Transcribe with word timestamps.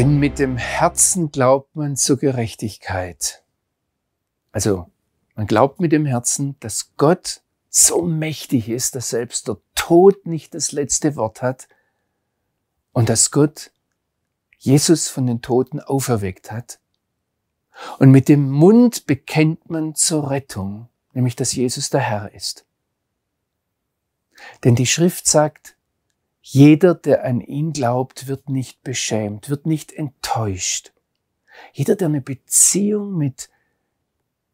Denn 0.00 0.18
mit 0.18 0.38
dem 0.38 0.56
Herzen 0.56 1.30
glaubt 1.30 1.76
man 1.76 1.94
zur 1.94 2.16
Gerechtigkeit. 2.16 3.44
Also 4.50 4.90
man 5.34 5.46
glaubt 5.46 5.78
mit 5.78 5.92
dem 5.92 6.06
Herzen, 6.06 6.56
dass 6.60 6.92
Gott 6.96 7.42
so 7.68 8.00
mächtig 8.00 8.70
ist, 8.70 8.94
dass 8.94 9.10
selbst 9.10 9.46
der 9.46 9.58
Tod 9.74 10.24
nicht 10.24 10.54
das 10.54 10.72
letzte 10.72 11.16
Wort 11.16 11.42
hat 11.42 11.68
und 12.92 13.10
dass 13.10 13.30
Gott 13.30 13.72
Jesus 14.56 15.08
von 15.08 15.26
den 15.26 15.42
Toten 15.42 15.80
auferweckt 15.80 16.50
hat. 16.50 16.80
Und 17.98 18.10
mit 18.10 18.30
dem 18.30 18.50
Mund 18.50 19.04
bekennt 19.04 19.68
man 19.68 19.94
zur 19.94 20.30
Rettung, 20.30 20.88
nämlich 21.12 21.36
dass 21.36 21.52
Jesus 21.52 21.90
der 21.90 22.00
Herr 22.00 22.32
ist. 22.32 22.64
Denn 24.64 24.76
die 24.76 24.86
Schrift 24.86 25.26
sagt, 25.26 25.76
jeder, 26.40 26.94
der 26.94 27.24
an 27.24 27.40
ihn 27.40 27.72
glaubt, 27.72 28.26
wird 28.26 28.48
nicht 28.48 28.82
beschämt, 28.82 29.50
wird 29.50 29.66
nicht 29.66 29.92
enttäuscht. 29.92 30.92
Jeder, 31.72 31.96
der 31.96 32.08
eine 32.08 32.20
Beziehung 32.20 33.16
mit 33.16 33.50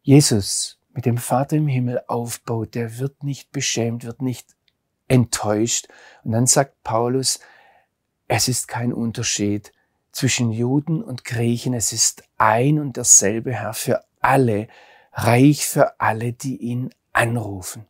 Jesus, 0.02 0.80
mit 0.92 1.04
dem 1.04 1.18
Vater 1.18 1.56
im 1.56 1.68
Himmel 1.68 2.02
aufbaut, 2.08 2.74
der 2.74 2.98
wird 2.98 3.22
nicht 3.22 3.52
beschämt, 3.52 4.04
wird 4.04 4.22
nicht 4.22 4.56
enttäuscht. 5.08 5.88
Und 6.24 6.32
dann 6.32 6.46
sagt 6.46 6.82
Paulus, 6.82 7.40
es 8.28 8.48
ist 8.48 8.66
kein 8.66 8.92
Unterschied 8.92 9.72
zwischen 10.10 10.50
Juden 10.50 11.02
und 11.02 11.24
Griechen, 11.24 11.74
es 11.74 11.92
ist 11.92 12.24
ein 12.38 12.80
und 12.80 12.96
derselbe 12.96 13.52
Herr 13.52 13.74
für 13.74 14.04
alle, 14.20 14.68
reich 15.12 15.66
für 15.66 16.00
alle, 16.00 16.32
die 16.32 16.56
ihn 16.56 16.90
anrufen. 17.12 17.86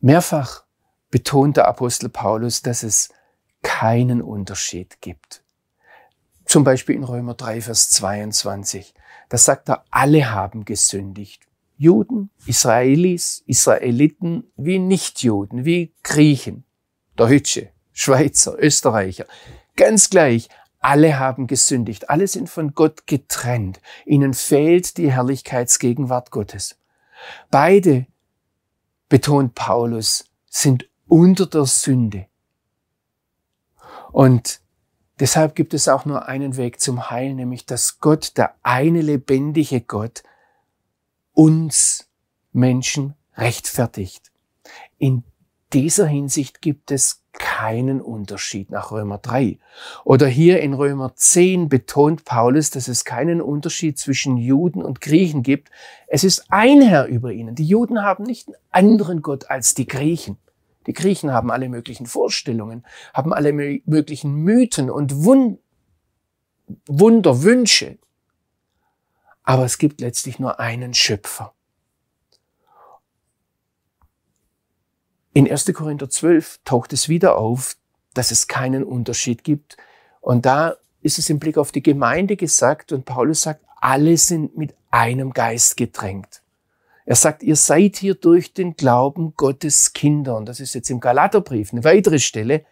Mehrfach 0.00 0.65
betont 1.10 1.56
der 1.56 1.68
Apostel 1.68 2.08
Paulus, 2.08 2.62
dass 2.62 2.82
es 2.82 3.10
keinen 3.62 4.22
Unterschied 4.22 5.00
gibt. 5.00 5.42
Zum 6.44 6.62
Beispiel 6.62 6.94
in 6.94 7.04
Römer 7.04 7.34
3, 7.34 7.62
Vers 7.62 7.90
22. 7.90 8.94
Da 9.28 9.38
sagt 9.38 9.68
er, 9.68 9.84
alle 9.90 10.30
haben 10.30 10.64
gesündigt. 10.64 11.42
Juden, 11.76 12.30
Israelis, 12.46 13.42
Israeliten, 13.46 14.44
wie 14.56 14.78
Nichtjuden, 14.78 15.64
wie 15.64 15.92
Griechen, 16.02 16.64
Deutsche, 17.16 17.70
Schweizer, 17.92 18.56
Österreicher. 18.58 19.26
Ganz 19.74 20.08
gleich, 20.08 20.48
alle 20.78 21.18
haben 21.18 21.46
gesündigt. 21.48 22.08
Alle 22.08 22.28
sind 22.28 22.48
von 22.48 22.74
Gott 22.74 23.06
getrennt. 23.06 23.80
Ihnen 24.04 24.32
fehlt 24.32 24.96
die 24.96 25.10
Herrlichkeitsgegenwart 25.10 26.30
Gottes. 26.30 26.78
Beide, 27.50 28.06
betont 29.08 29.54
Paulus, 29.54 30.24
sind 30.48 30.88
unter 31.08 31.46
der 31.46 31.66
Sünde. 31.66 32.26
Und 34.12 34.60
deshalb 35.20 35.54
gibt 35.54 35.74
es 35.74 35.88
auch 35.88 36.04
nur 36.04 36.26
einen 36.28 36.56
Weg 36.56 36.80
zum 36.80 37.10
Heil, 37.10 37.34
nämlich 37.34 37.66
dass 37.66 38.00
Gott, 38.00 38.36
der 38.36 38.54
eine 38.62 39.02
lebendige 39.02 39.80
Gott, 39.80 40.22
uns 41.32 42.08
Menschen 42.52 43.14
rechtfertigt. 43.36 44.32
In 44.98 45.22
dieser 45.72 46.06
Hinsicht 46.06 46.62
gibt 46.62 46.90
es 46.90 47.22
keinen 47.32 48.00
Unterschied 48.00 48.70
nach 48.70 48.92
Römer 48.92 49.18
3. 49.18 49.58
Oder 50.04 50.26
hier 50.26 50.60
in 50.60 50.72
Römer 50.72 51.14
10 51.14 51.68
betont 51.68 52.24
Paulus, 52.24 52.70
dass 52.70 52.88
es 52.88 53.04
keinen 53.04 53.42
Unterschied 53.42 53.98
zwischen 53.98 54.38
Juden 54.38 54.82
und 54.82 55.02
Griechen 55.02 55.42
gibt. 55.42 55.70
Es 56.06 56.24
ist 56.24 56.46
ein 56.48 56.80
Herr 56.80 57.06
über 57.06 57.32
ihnen. 57.32 57.54
Die 57.54 57.66
Juden 57.66 58.02
haben 58.02 58.24
nicht 58.24 58.48
einen 58.48 58.56
anderen 58.70 59.20
Gott 59.20 59.50
als 59.50 59.74
die 59.74 59.86
Griechen. 59.86 60.38
Die 60.86 60.92
Griechen 60.92 61.32
haben 61.32 61.50
alle 61.50 61.68
möglichen 61.68 62.06
Vorstellungen, 62.06 62.84
haben 63.12 63.32
alle 63.32 63.52
möglichen 63.52 64.34
Mythen 64.34 64.90
und 64.90 65.24
Wund 65.24 65.58
Wunderwünsche. 66.88 67.98
Aber 69.44 69.64
es 69.64 69.78
gibt 69.78 70.00
letztlich 70.00 70.40
nur 70.40 70.58
einen 70.58 70.94
Schöpfer. 70.94 71.54
In 75.32 75.48
1. 75.48 75.72
Korinther 75.74 76.10
12 76.10 76.60
taucht 76.64 76.92
es 76.92 77.08
wieder 77.08 77.36
auf, 77.36 77.76
dass 78.14 78.30
es 78.30 78.48
keinen 78.48 78.82
Unterschied 78.82 79.44
gibt. 79.44 79.76
Und 80.20 80.46
da 80.46 80.76
ist 81.02 81.18
es 81.18 81.30
im 81.30 81.38
Blick 81.38 81.58
auf 81.58 81.70
die 81.70 81.82
Gemeinde 81.82 82.36
gesagt 82.36 82.90
und 82.90 83.04
Paulus 83.04 83.42
sagt, 83.42 83.64
alle 83.80 84.16
sind 84.16 84.56
mit 84.56 84.74
einem 84.90 85.32
Geist 85.32 85.76
gedrängt. 85.76 86.42
Er 87.06 87.14
sagt, 87.14 87.44
ihr 87.44 87.54
seid 87.54 87.96
hier 87.96 88.16
durch 88.16 88.52
den 88.52 88.74
Glauben 88.74 89.34
Gottes 89.36 89.92
Kinder. 89.92 90.36
Und 90.36 90.46
das 90.46 90.58
ist 90.58 90.74
jetzt 90.74 90.90
im 90.90 91.00
Galaterbrief 91.00 91.72
eine 91.72 91.84
weitere 91.84 92.18
Stelle. 92.18 92.64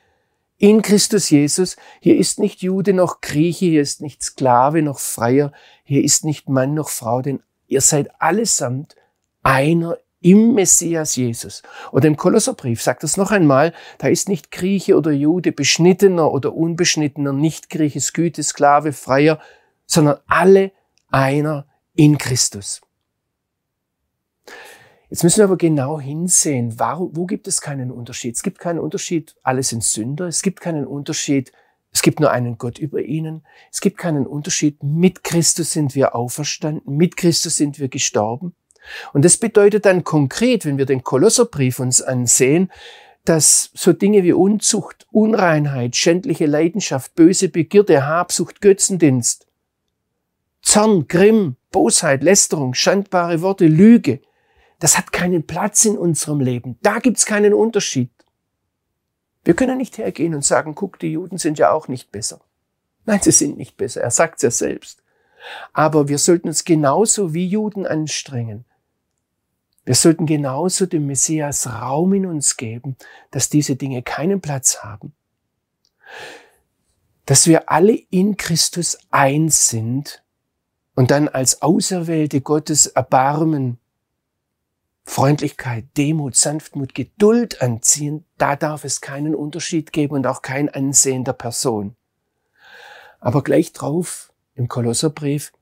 In 0.59 0.83
Christus 0.83 1.31
Jesus. 1.31 1.77
Hier 2.01 2.17
ist 2.17 2.41
nicht 2.41 2.61
Jude 2.61 2.93
noch 2.93 3.21
Grieche, 3.21 3.67
hier 3.67 3.83
ist 3.83 4.03
nicht 4.03 4.23
Sklave 4.23 4.83
noch 4.83 4.99
Freier, 4.99 5.53
hier 5.85 6.05
ist 6.05 6.25
nicht 6.25 6.49
Mann 6.49 6.75
noch 6.75 6.89
Frau, 6.89 7.23
denn 7.23 7.43
ihr 7.67 7.81
seid 7.81 8.11
allesamt 8.21 8.97
einer 9.43 9.99
im 10.21 10.55
Messias 10.55 11.17
Jesus. 11.17 11.63
Oder 11.93 12.09
im 12.09 12.17
Kolosserbrief 12.17 12.81
sagt 12.83 13.05
es 13.05 13.17
noch 13.17 13.31
einmal, 13.31 13.75
da 13.99 14.09
ist 14.09 14.29
nicht 14.29 14.51
Grieche 14.51 14.97
oder 14.97 15.11
Jude, 15.11 15.53
beschnittener 15.53 16.33
oder 16.33 16.55
unbeschnittener, 16.55 17.33
nicht 17.33 17.69
Grieche, 17.69 18.01
Güte, 18.13 18.43
Sklave, 18.43 18.93
Freier, 18.93 19.39
sondern 19.87 20.19
alle 20.27 20.73
einer 21.11 21.67
in 21.95 22.17
Christus. 22.17 22.81
Jetzt 25.11 25.23
müssen 25.23 25.39
wir 25.39 25.45
aber 25.45 25.57
genau 25.57 26.01
hinsehen, 26.01 26.79
wo, 26.79 27.11
wo 27.13 27.27
gibt 27.27 27.47
es 27.47 27.61
keinen 27.61 27.91
Unterschied? 27.91 28.37
Es 28.37 28.43
gibt 28.43 28.59
keinen 28.59 28.79
Unterschied, 28.79 29.37
alle 29.43 29.63
sind 29.63 29.85
Sünder. 29.85 30.27
Es 30.27 30.43
gibt 30.43 30.61
keinen 30.61 30.87
Unterschied, 30.87 31.53
es 31.93 32.03
gibt 32.03 32.21
nur 32.21 32.31
einen 32.31 32.59
Gott 32.59 32.79
über 32.79 33.03
ihnen. 33.03 33.47
Es 33.71 33.81
gibt 33.81 33.99
keinen 33.99 34.27
Unterschied, 34.27 34.83
mit 34.83 35.23
Christus 35.23 35.73
sind 35.73 35.95
wir 35.95 36.15
auferstanden, 36.15 36.97
mit 36.97 37.17
Christus 37.17 37.57
sind 37.57 37.79
wir 37.79 37.89
gestorben. 37.89 38.55
Und 39.13 39.25
das 39.25 39.37
bedeutet 39.37 39.87
dann 39.87 40.05
konkret, 40.05 40.65
wenn 40.65 40.79
wir 40.79 40.87
den 40.87 41.05
Kolosserbrief 41.05 41.79
uns 41.79 42.03
ansehen, 42.03 42.71
dass 43.25 43.71
so 43.75 43.93
Dinge 43.93 44.23
wie 44.25 44.33
Unzucht, 44.33 45.07
Unreinheit, 45.11 45.97
schändliche 45.97 46.47
Leidenschaft, 46.47 47.15
böse 47.15 47.49
Begierde, 47.49 48.07
Habsucht, 48.07 48.61
Götzendienst, 48.61 49.47
Zorn, 50.61 51.09
Grimm, 51.09 51.57
Bosheit, 51.71 52.23
Lästerung, 52.23 52.75
schandbare 52.75 53.41
Worte, 53.41 53.67
Lüge, 53.67 54.21
das 54.79 54.99
hat 54.99 55.13
keinen 55.13 55.47
Platz 55.47 55.85
in 55.85 55.97
unserem 55.97 56.41
Leben. 56.41 56.79
Da 56.83 56.99
gibt's 56.99 57.27
keinen 57.27 57.55
Unterschied. 57.55 58.11
Wir 59.45 59.55
können 59.55 59.79
nicht 59.79 59.99
hergehen 59.99 60.35
und 60.35 60.45
sagen, 60.45 60.75
guck, 60.75 60.99
die 60.99 61.13
Juden 61.13 61.39
sind 61.39 61.59
ja 61.59 61.71
auch 61.73 61.89
nicht 61.89 62.11
besser. 62.11 62.41
Nein, 63.05 63.21
sie 63.23 63.31
sind 63.31 63.59
nicht 63.59 63.77
besser. 63.77 64.01
Er 64.01 64.11
sagt's 64.11 64.43
ja 64.43 64.51
selbst. 64.51 65.03
Aber 65.73 66.09
wir 66.09 66.19
sollten 66.19 66.49
uns 66.49 66.65
genauso 66.65 67.35
wie 67.35 67.47
Juden 67.47 67.87
anstrengen. 67.87 68.65
Wir 69.85 69.95
sollten 69.95 70.25
genauso 70.25 70.87
dem 70.87 71.07
Messias 71.07 71.67
Raum 71.67 72.15
in 72.15 72.25
uns 72.25 72.57
geben, 72.57 72.97
dass 73.31 73.51
diese 73.51 73.77
Dinge 73.77 74.03
keinen 74.03 74.41
Platz 74.41 74.83
haben. 74.83 75.13
Dass 77.27 77.47
wir 77.47 77.71
alle 77.71 77.95
in 78.11 78.39
Christus 78.39 78.99
eins 79.11 79.69
sind 79.69 80.23
und 80.95 81.11
dann 81.11 81.29
als 81.29 81.61
Auserwählte 81.61 82.41
Gottes 82.41 82.87
Erbarmen 82.87 83.79
Freundlichkeit, 85.05 85.85
Demut, 85.97 86.35
Sanftmut, 86.35 86.95
Geduld 86.95 87.61
anziehen, 87.61 88.25
da 88.39 88.57
darf 88.57 88.85
es 88.85 89.01
keinen 89.01 89.35
Unterschied 89.35 89.93
geben 89.93 90.15
und 90.15 90.27
auch 90.27 90.43
kein 90.43 90.69
Ansehen 90.69 91.25
der 91.25 91.35
Person. 91.35 91.95
Aber 93.21 93.43
gleich 93.43 93.73
drauf 93.73 94.33
im 94.55 94.69
Kolosserbrief, 94.69 95.53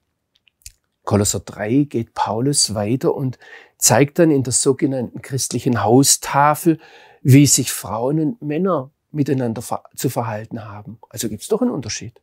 Kolosser 1.04 1.40
3, 1.40 1.86
geht 1.88 2.14
Paulus 2.14 2.74
weiter 2.74 3.14
und 3.14 3.38
zeigt 3.76 4.20
dann 4.20 4.30
in 4.30 4.44
der 4.44 4.52
sogenannten 4.52 5.20
christlichen 5.20 5.82
Haustafel, 5.82 6.78
wie 7.22 7.46
sich 7.46 7.72
Frauen 7.72 8.20
und 8.20 8.42
Männer 8.42 8.90
miteinander 9.10 9.62
zu 9.96 10.08
verhalten 10.08 10.64
haben. 10.64 10.98
Also 11.08 11.28
gibt 11.28 11.42
es 11.42 11.48
doch 11.48 11.60
einen 11.60 11.70
Unterschied 11.72 12.20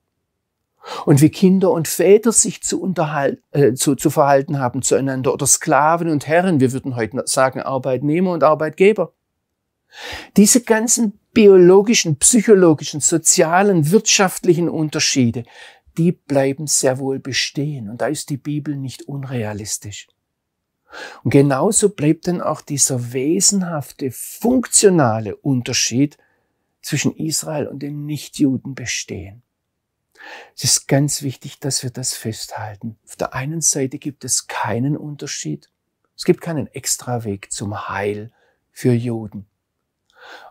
und 1.05 1.21
wie 1.21 1.29
Kinder 1.29 1.71
und 1.71 1.87
Väter 1.87 2.31
sich 2.31 2.61
zu, 2.63 2.81
unterhalten, 2.81 3.41
äh, 3.51 3.73
zu, 3.73 3.95
zu 3.95 4.09
verhalten 4.09 4.59
haben 4.59 4.81
zueinander 4.81 5.33
oder 5.33 5.47
Sklaven 5.47 6.09
und 6.09 6.27
Herren, 6.27 6.59
wir 6.59 6.71
würden 6.73 6.95
heute 6.95 7.21
sagen 7.25 7.61
Arbeitnehmer 7.61 8.31
und 8.31 8.43
Arbeitgeber. 8.43 9.13
Diese 10.37 10.61
ganzen 10.61 11.19
biologischen, 11.33 12.17
psychologischen, 12.17 12.99
sozialen, 13.01 13.91
wirtschaftlichen 13.91 14.69
Unterschiede, 14.69 15.43
die 15.97 16.11
bleiben 16.11 16.67
sehr 16.67 16.99
wohl 16.99 17.19
bestehen 17.19 17.89
und 17.89 18.01
da 18.01 18.07
ist 18.07 18.29
die 18.29 18.37
Bibel 18.37 18.75
nicht 18.75 19.03
unrealistisch. 19.03 20.07
Und 21.23 21.31
genauso 21.31 21.89
bleibt 21.89 22.27
dann 22.27 22.41
auch 22.41 22.61
dieser 22.61 23.13
wesenhafte, 23.13 24.11
funktionale 24.11 25.35
Unterschied 25.35 26.17
zwischen 26.81 27.15
Israel 27.15 27.67
und 27.67 27.83
den 27.83 28.05
Nichtjuden 28.05 28.73
bestehen. 28.73 29.43
Es 30.55 30.63
ist 30.63 30.87
ganz 30.87 31.21
wichtig, 31.21 31.59
dass 31.59 31.83
wir 31.83 31.91
das 31.91 32.13
festhalten. 32.13 32.97
Auf 33.05 33.15
der 33.15 33.33
einen 33.33 33.61
Seite 33.61 33.97
gibt 33.99 34.25
es 34.25 34.47
keinen 34.47 34.97
Unterschied. 34.97 35.69
Es 36.15 36.25
gibt 36.25 36.41
keinen 36.41 36.67
Extraweg 36.67 37.51
zum 37.51 37.87
Heil 37.89 38.31
für 38.71 38.93
Juden. 38.93 39.47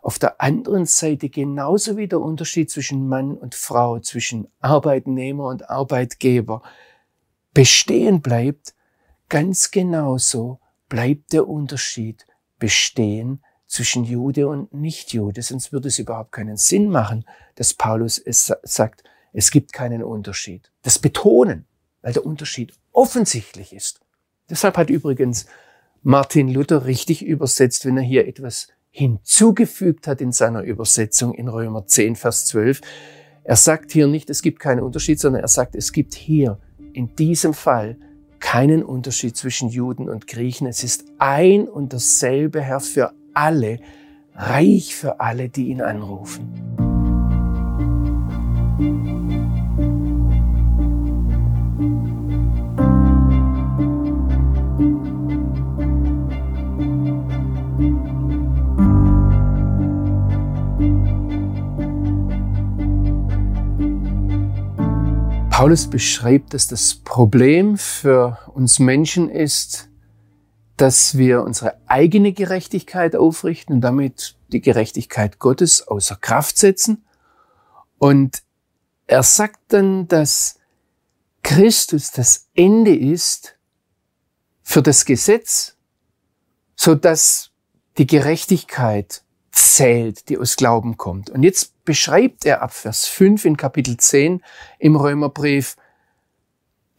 auf 0.03 0.19
der 0.19 0.41
anderen 0.41 0.87
Seite 0.87 1.29
genauso 1.29 1.97
wie 1.97 2.09
der 2.09 2.21
Unterschied 2.21 2.71
zwischen 2.71 3.09
Mann 3.09 3.37
und 3.37 3.55
Frau, 3.55 3.99
zwischen 4.01 4.49
Arbeitnehmer 4.61 5.47
und 5.47 5.69
Arbeitgeber 5.71 6.63
bestehen 7.55 8.21
bleibt, 8.21 8.75
ganz 9.29 9.71
genauso 9.71 10.61
bleibt 10.89 11.33
der 11.33 11.49
Unterschied 11.49 12.27
bestehen 12.59 13.43
zwischen 13.67 14.05
Jude 14.05 14.49
und 14.49 14.73
Nichtjude. 14.73 15.43
Sonst 15.43 15.73
würde 15.73 15.89
es 15.89 15.99
überhaupt 15.99 16.33
keinen 16.33 16.57
Sinn 16.57 16.89
machen, 16.89 17.25
dass 17.57 17.75
Paulus 17.75 18.19
es 18.19 18.53
sagt, 18.63 19.05
es 19.33 19.51
gibt 19.51 19.73
keinen 19.73 20.03
Unterschied. 20.03 20.71
Das 20.83 20.99
Betonen, 20.99 21.67
weil 22.03 22.13
der 22.13 22.27
Unterschied 22.27 22.73
offensichtlich 22.93 23.73
ist. 23.73 24.01
Deshalb 24.51 24.77
hat 24.77 24.91
übrigens 24.91 25.47
Martin 26.03 26.49
Luther 26.49 26.87
richtig 26.87 27.25
übersetzt, 27.25 27.85
wenn 27.85 27.97
er 27.97 28.03
hier 28.03 28.27
etwas 28.27 28.69
hinzugefügt 28.91 30.07
hat 30.07 30.21
in 30.21 30.33
seiner 30.33 30.63
Übersetzung 30.63 31.35
in 31.35 31.49
Römer 31.49 31.87
10, 31.87 32.17
Vers 32.17 32.47
12. 32.47 32.81
Er 33.45 33.57
sagt 33.57 33.93
hier 33.93 34.07
nicht, 34.07 34.31
es 34.31 34.43
gibt 34.43 34.61
keinen 34.61 34.81
Unterschied, 34.81 35.21
sondern 35.21 35.43
er 35.43 35.49
sagt, 35.49 35.77
es 35.77 35.93
gibt 35.93 36.15
hier 36.15 36.59
in 36.93 37.15
diesem 37.17 37.55
Fall 37.55 37.97
keinen 38.41 38.83
Unterschied 38.83 39.37
zwischen 39.37 39.69
Juden 39.69 40.09
und 40.09 40.27
Griechen. 40.27 40.67
Es 40.67 40.83
ist 40.83 41.05
ein 41.19 41.69
und 41.69 41.93
dasselbe 41.93 42.61
Herr 42.61 42.81
für 42.81 43.13
alle, 43.35 43.81
reich 44.35 44.95
für 44.95 45.21
alle, 45.21 45.49
die 45.49 45.69
ihn 45.69 45.83
anrufen. 45.83 46.88
Paulus 65.59 65.91
beschreibt, 65.91 66.55
dass 66.55 66.69
das 66.69 66.95
Problem 66.95 67.79
für 67.79 68.39
uns 68.55 68.79
Menschen 68.79 69.29
ist, 69.29 69.89
dass 70.77 71.19
wir 71.19 71.43
unsere 71.43 71.81
eigene 71.89 72.33
Gerechtigkeit 72.33 73.17
aufrichten 73.17 73.75
und 73.75 73.81
damit 73.81 74.37
die 74.53 74.61
Gerechtigkeit 74.61 75.41
Gottes 75.41 75.89
außer 75.89 76.15
Kraft 76.15 76.59
setzen. 76.59 77.05
Und 77.99 78.45
er 79.09 79.23
sagt 79.23 79.61
dann, 79.69 80.07
dass 80.07 80.59
Christus 81.43 82.13
das 82.13 82.49
Ende 82.55 82.95
ist 82.95 83.57
für 84.63 84.83
das 84.83 85.07
Gesetz, 85.07 85.77
so 86.77 86.95
dass 86.95 87.51
die 87.97 88.07
Gerechtigkeit 88.07 89.23
zählt, 89.51 90.29
die 90.29 90.37
aus 90.37 90.57
Glauben 90.57 90.99
kommt. 90.99 91.31
Und 91.31 91.43
jetzt 91.43 91.85
beschreibt 91.85 92.45
er 92.45 92.61
ab 92.63 92.73
Vers 92.75 93.07
5 93.07 93.47
in 93.47 93.57
Kapitel 93.57 93.97
10 93.97 94.43
im 94.79 94.95
Römerbrief 94.95 95.77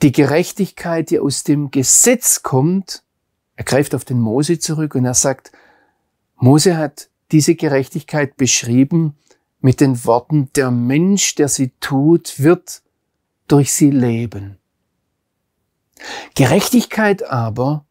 die 0.01 0.11
Gerechtigkeit, 0.11 1.11
die 1.11 1.19
aus 1.19 1.43
dem 1.43 1.69
Gesetz 1.69 2.41
kommt. 2.41 3.03
Er 3.55 3.65
greift 3.65 3.93
auf 3.93 4.03
den 4.03 4.19
Mose 4.19 4.57
zurück 4.57 4.95
und 4.95 5.05
er 5.05 5.13
sagt, 5.13 5.51
Mose 6.37 6.75
hat 6.75 7.09
diese 7.31 7.53
Gerechtigkeit 7.53 8.35
beschrieben 8.35 9.15
mit 9.61 9.81
den 9.81 10.05
Worten, 10.05 10.49
der 10.55 10.71
Mensch, 10.71 11.35
der 11.35 11.49
sie 11.49 11.71
tut, 11.79 12.39
wird 12.39 12.81
durch 13.47 13.73
sie 13.73 13.91
leben. 13.91 14.57
Gerechtigkeit 16.35 17.23
aber, 17.29 17.85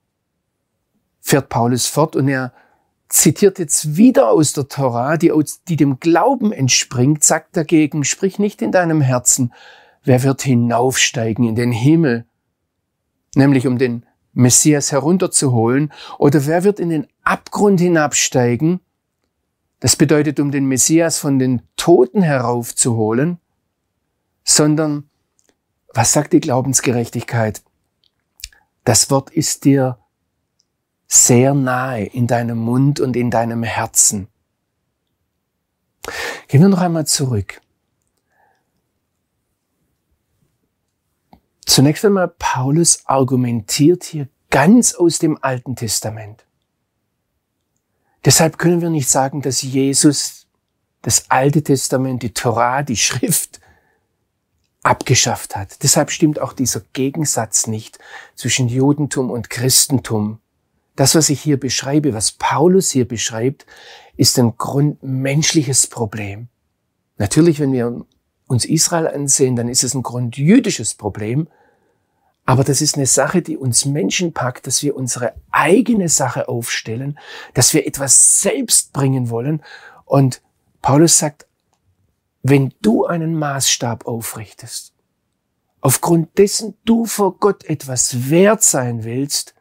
fährt 1.21 1.51
Paulus 1.51 1.87
fort 1.87 2.17
und 2.17 2.29
er 2.29 2.53
zitiert 3.09 3.59
jetzt 3.59 3.97
wieder 3.97 4.31
aus 4.31 4.53
der 4.53 4.69
Torah, 4.69 5.17
die, 5.17 5.33
die 5.69 5.77
dem 5.77 6.01
Glauben 6.01 6.53
entspringt, 6.53 7.25
sagt 7.25 7.57
dagegen, 7.57 8.05
sprich 8.05 8.39
nicht 8.39 8.63
in 8.63 8.73
deinem 8.73 9.01
Herzen, 9.01 9.53
wer 10.05 10.23
wird 10.23 10.43
hinaufsteigen 10.43 11.47
in 11.47 11.55
den 11.55 11.73
Himmel, 11.73 12.27
nämlich 13.35 13.67
um 13.67 13.79
den 13.79 14.05
Messias 14.33 14.93
herunterzuholen, 14.93 15.93
oder 16.19 16.47
wer 16.47 16.65
wird 16.65 16.81
in 16.81 16.91
den 16.91 17.07
Abgrund 17.25 17.81
hinabsteigen, 17.81 18.81
das 19.81 19.97
bedeutet, 19.97 20.41
um 20.41 20.51
den 20.51 20.67
Messias 20.67 21.19
von 21.19 21.39
den 21.39 21.63
Toten 21.77 22.23
heraufzuholen, 22.23 23.39
sondern 24.45 25.09
was 25.95 26.13
sagt 26.13 26.33
die 26.33 26.41
Glaubensgerechtigkeit? 26.41 27.63
Das 28.85 29.11
Wort 29.11 29.31
ist 29.31 29.65
dir 29.65 29.99
sehr 31.07 31.55
nahe 31.55 32.05
in 32.05 32.27
deinem 32.27 32.59
Mund 32.59 33.01
und 33.01 33.17
in 33.17 33.31
deinem 33.31 33.63
Herzen. 33.63 34.29
Gehen 36.49 36.63
wir 36.63 36.69
noch 36.69 36.81
einmal 36.81 37.07
zurück. 37.07 37.61
Zunächst 41.67 42.05
einmal, 42.05 42.29
Paulus 42.29 43.03
argumentiert 43.05 44.05
hier 44.05 44.29
ganz 44.51 44.95
aus 44.95 45.19
dem 45.19 45.39
Alten 45.43 45.77
Testament. 45.77 46.48
Deshalb 48.25 48.59
können 48.59 48.81
wir 48.81 48.91
nicht 48.91 49.09
sagen, 49.09 49.43
dass 49.43 49.63
Jesus 49.63 50.47
das 51.03 51.31
Alte 51.31 51.63
Testament, 51.63 52.23
die 52.23 52.35
Torah, 52.35 52.83
die 52.83 52.97
Schrift 52.97 53.61
abgeschafft 54.83 55.57
hat. 55.57 55.83
Deshalb 55.83 56.11
stimmt 56.11 56.41
auch 56.41 56.53
dieser 56.53 56.83
Gegensatz 56.93 57.67
nicht 57.67 57.99
zwischen 58.35 58.69
Judentum 58.69 59.31
und 59.31 59.51
Christentum. 59.51 60.41
Das, 60.97 61.15
was 61.15 61.29
ich 61.29 61.41
hier 61.41 61.61
beschreibe, 61.61 62.15
was 62.15 62.33
Paulus 62.33 62.91
hier 62.91 63.07
beschreibt, 63.07 63.67
ist 64.17 64.39
ein 64.39 64.57
grundmenschliches 64.57 65.87
Problem. 65.87 66.49
Natürlich, 67.19 67.61
wenn 67.61 67.73
wir 67.73 68.05
uns 68.49 68.65
Israel 68.65 69.07
ansehen, 69.07 69.55
dann 69.55 69.69
ist 69.69 69.85
es 69.85 69.95
ein 69.95 70.03
grundjüdisches 70.03 70.95
Problem. 70.95 71.49
Aber 72.49 72.65
das 72.65 72.81
ist 72.81 72.97
eine 72.97 73.05
Sache, 73.05 73.43
die 73.43 73.59
uns 73.59 73.85
Menschen 73.85 74.33
packt, 74.33 74.67
dass 74.67 74.83
wir 74.83 74.97
unsere 74.97 75.35
eigene 75.51 76.09
Sache 76.09 76.49
aufstellen, 76.49 77.19
dass 77.53 77.75
wir 77.75 77.87
etwas 77.87 78.41
selbst 78.41 78.95
bringen 78.95 79.29
wollen. 79.29 79.63
Und 80.07 80.41
Paulus 80.81 81.19
sagt, 81.19 81.47
wenn 82.43 82.73
du 82.81 83.05
einen 83.05 83.39
Maßstab 83.39 84.07
aufrichtest, 84.07 84.95
aufgrund 85.83 86.39
dessen 86.39 86.75
du 86.87 87.05
vor 87.05 87.37
Gott 87.37 87.65
etwas 87.65 88.31
wert 88.31 88.63
sein 88.63 89.05
willst, 89.05 89.55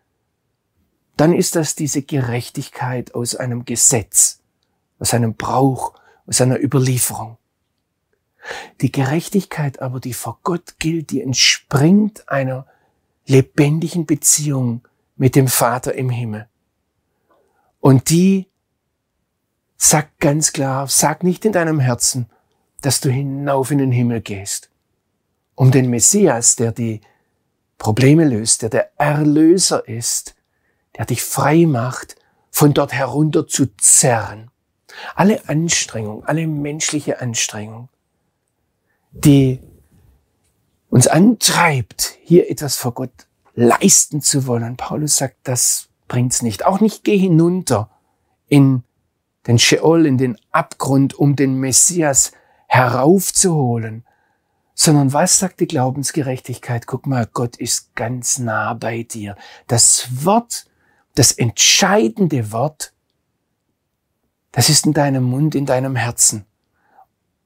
dann 1.18 1.34
ist 1.34 1.58
das 1.58 1.76
diese 1.76 2.04
Gerechtigkeit 2.04 3.14
aus 3.16 3.36
einem 3.36 3.66
Gesetz, 3.66 4.40
aus 4.98 5.14
einem 5.14 5.34
Brauch, 5.34 5.94
aus 6.26 6.40
einer 6.40 6.64
Überlieferung. 6.64 7.38
Die 8.80 8.94
Gerechtigkeit 8.94 9.82
aber, 9.82 10.00
die 10.00 10.14
vor 10.14 10.40
Gott 10.44 10.76
gilt, 10.80 11.10
die 11.10 11.22
entspringt 11.22 12.30
einer 12.30 12.66
lebendigen 13.28 14.06
Beziehung 14.06 14.88
mit 15.16 15.36
dem 15.36 15.48
Vater 15.48 15.94
im 15.94 16.10
Himmel. 16.10 16.48
Und 17.80 18.10
die 18.10 18.48
sagt 19.78 20.20
ganz 20.20 20.54
klar, 20.54 20.88
sag 20.88 21.24
nicht 21.24 21.46
in 21.46 21.52
deinem 21.52 21.80
Herzen, 21.80 22.30
dass 22.82 23.02
du 23.02 23.10
hinauf 23.10 23.72
in 23.72 23.78
den 23.78 23.92
Himmel 23.92 24.22
gehst, 24.22 24.70
um 25.56 25.72
den 25.72 25.90
Messias, 25.90 26.56
der 26.56 26.72
die 26.72 27.02
Probleme 27.78 28.26
löst, 28.26 28.64
der 28.64 28.70
der 28.70 29.00
Erlöser 29.00 29.88
ist, 29.88 30.36
der 30.98 31.06
dich 31.06 31.24
frei 31.24 31.66
macht, 31.66 32.16
von 32.50 32.74
dort 32.74 32.94
herunter 32.94 33.48
zu 33.48 33.68
zerren. 33.78 34.50
Alle 35.16 35.48
Anstrengung, 35.48 36.26
alle 36.26 36.48
menschliche 36.48 37.22
Anstrengung, 37.22 37.90
die 39.12 39.60
uns 40.98 41.08
antreibt, 41.08 42.18
hier 42.24 42.50
etwas 42.50 42.76
vor 42.76 42.94
Gott 42.94 43.12
leisten 43.54 44.22
zu 44.22 44.48
wollen. 44.48 44.78
Paulus 44.78 45.18
sagt, 45.18 45.36
das 45.44 45.90
bringt's 46.08 46.42
nicht. 46.42 46.66
Auch 46.66 46.80
nicht 46.80 47.04
geh 47.04 47.18
hinunter 47.18 47.90
in 48.48 48.84
den 49.46 49.60
Sheol, 49.60 50.06
in 50.06 50.18
den 50.18 50.38
Abgrund, 50.52 51.14
um 51.14 51.36
den 51.36 51.60
Messias 51.60 52.32
heraufzuholen, 52.68 54.06
sondern 54.74 55.14
was 55.14 55.40
sagt 55.40 55.60
die 55.60 55.68
Glaubensgerechtigkeit? 55.68 56.88
Guck 56.88 57.08
mal, 57.08 57.28
Gott 57.32 57.56
ist 57.58 57.96
ganz 57.96 58.40
nah 58.40 58.74
bei 58.74 59.04
dir. 59.04 59.36
Das 59.68 60.08
Wort 60.26 60.66
das 61.18 61.32
entscheidende 61.32 62.52
Wort, 62.52 62.94
das 64.52 64.70
ist 64.70 64.86
in 64.86 64.94
deinem 64.94 65.24
Mund, 65.24 65.56
in 65.56 65.66
deinem 65.66 65.96
Herzen. 65.96 66.46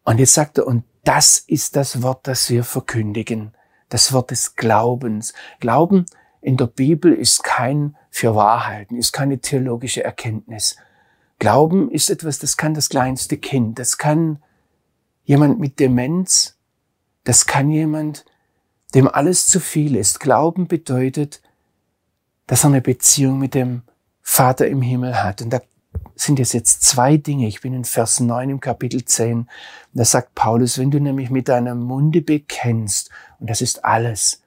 Und 0.03 0.19
jetzt 0.19 0.33
sagt 0.33 0.57
er, 0.57 0.67
und 0.67 0.83
das 1.03 1.37
ist 1.39 1.75
das 1.75 2.01
Wort, 2.01 2.27
das 2.27 2.49
wir 2.49 2.63
verkündigen. 2.63 3.53
Das 3.89 4.13
Wort 4.13 4.31
des 4.31 4.55
Glaubens. 4.55 5.33
Glauben 5.59 6.05
in 6.41 6.57
der 6.57 6.67
Bibel 6.67 7.13
ist 7.13 7.43
kein 7.43 7.95
für 8.09 8.35
Wahrheiten, 8.35 8.97
ist 8.97 9.11
keine 9.11 9.39
theologische 9.39 10.03
Erkenntnis. 10.03 10.75
Glauben 11.39 11.89
ist 11.89 12.09
etwas, 12.09 12.39
das 12.39 12.57
kann 12.57 12.73
das 12.73 12.89
kleinste 12.89 13.37
Kind, 13.37 13.79
das 13.79 13.97
kann 13.97 14.41
jemand 15.23 15.59
mit 15.59 15.79
Demenz, 15.79 16.57
das 17.23 17.45
kann 17.45 17.69
jemand, 17.69 18.25
dem 18.93 19.07
alles 19.07 19.47
zu 19.47 19.59
viel 19.59 19.95
ist. 19.95 20.19
Glauben 20.19 20.67
bedeutet, 20.67 21.41
dass 22.47 22.63
er 22.63 22.69
eine 22.69 22.81
Beziehung 22.81 23.39
mit 23.39 23.53
dem 23.53 23.83
Vater 24.21 24.67
im 24.67 24.81
Himmel 24.81 25.23
hat. 25.23 25.41
Und 25.41 25.51
da 25.51 25.61
sind 26.15 26.39
es 26.39 26.53
jetzt 26.53 26.83
zwei 26.83 27.17
Dinge. 27.17 27.47
Ich 27.47 27.61
bin 27.61 27.73
in 27.73 27.85
Vers 27.85 28.19
9 28.19 28.49
im 28.49 28.59
Kapitel 28.59 29.03
10. 29.03 29.49
Da 29.93 30.05
sagt 30.05 30.35
Paulus, 30.35 30.77
wenn 30.77 30.91
du 30.91 30.99
nämlich 30.99 31.29
mit 31.29 31.49
deinem 31.49 31.81
Munde 31.81 32.21
bekennst, 32.21 33.09
und 33.39 33.49
das 33.49 33.61
ist 33.61 33.83
alles, 33.83 34.41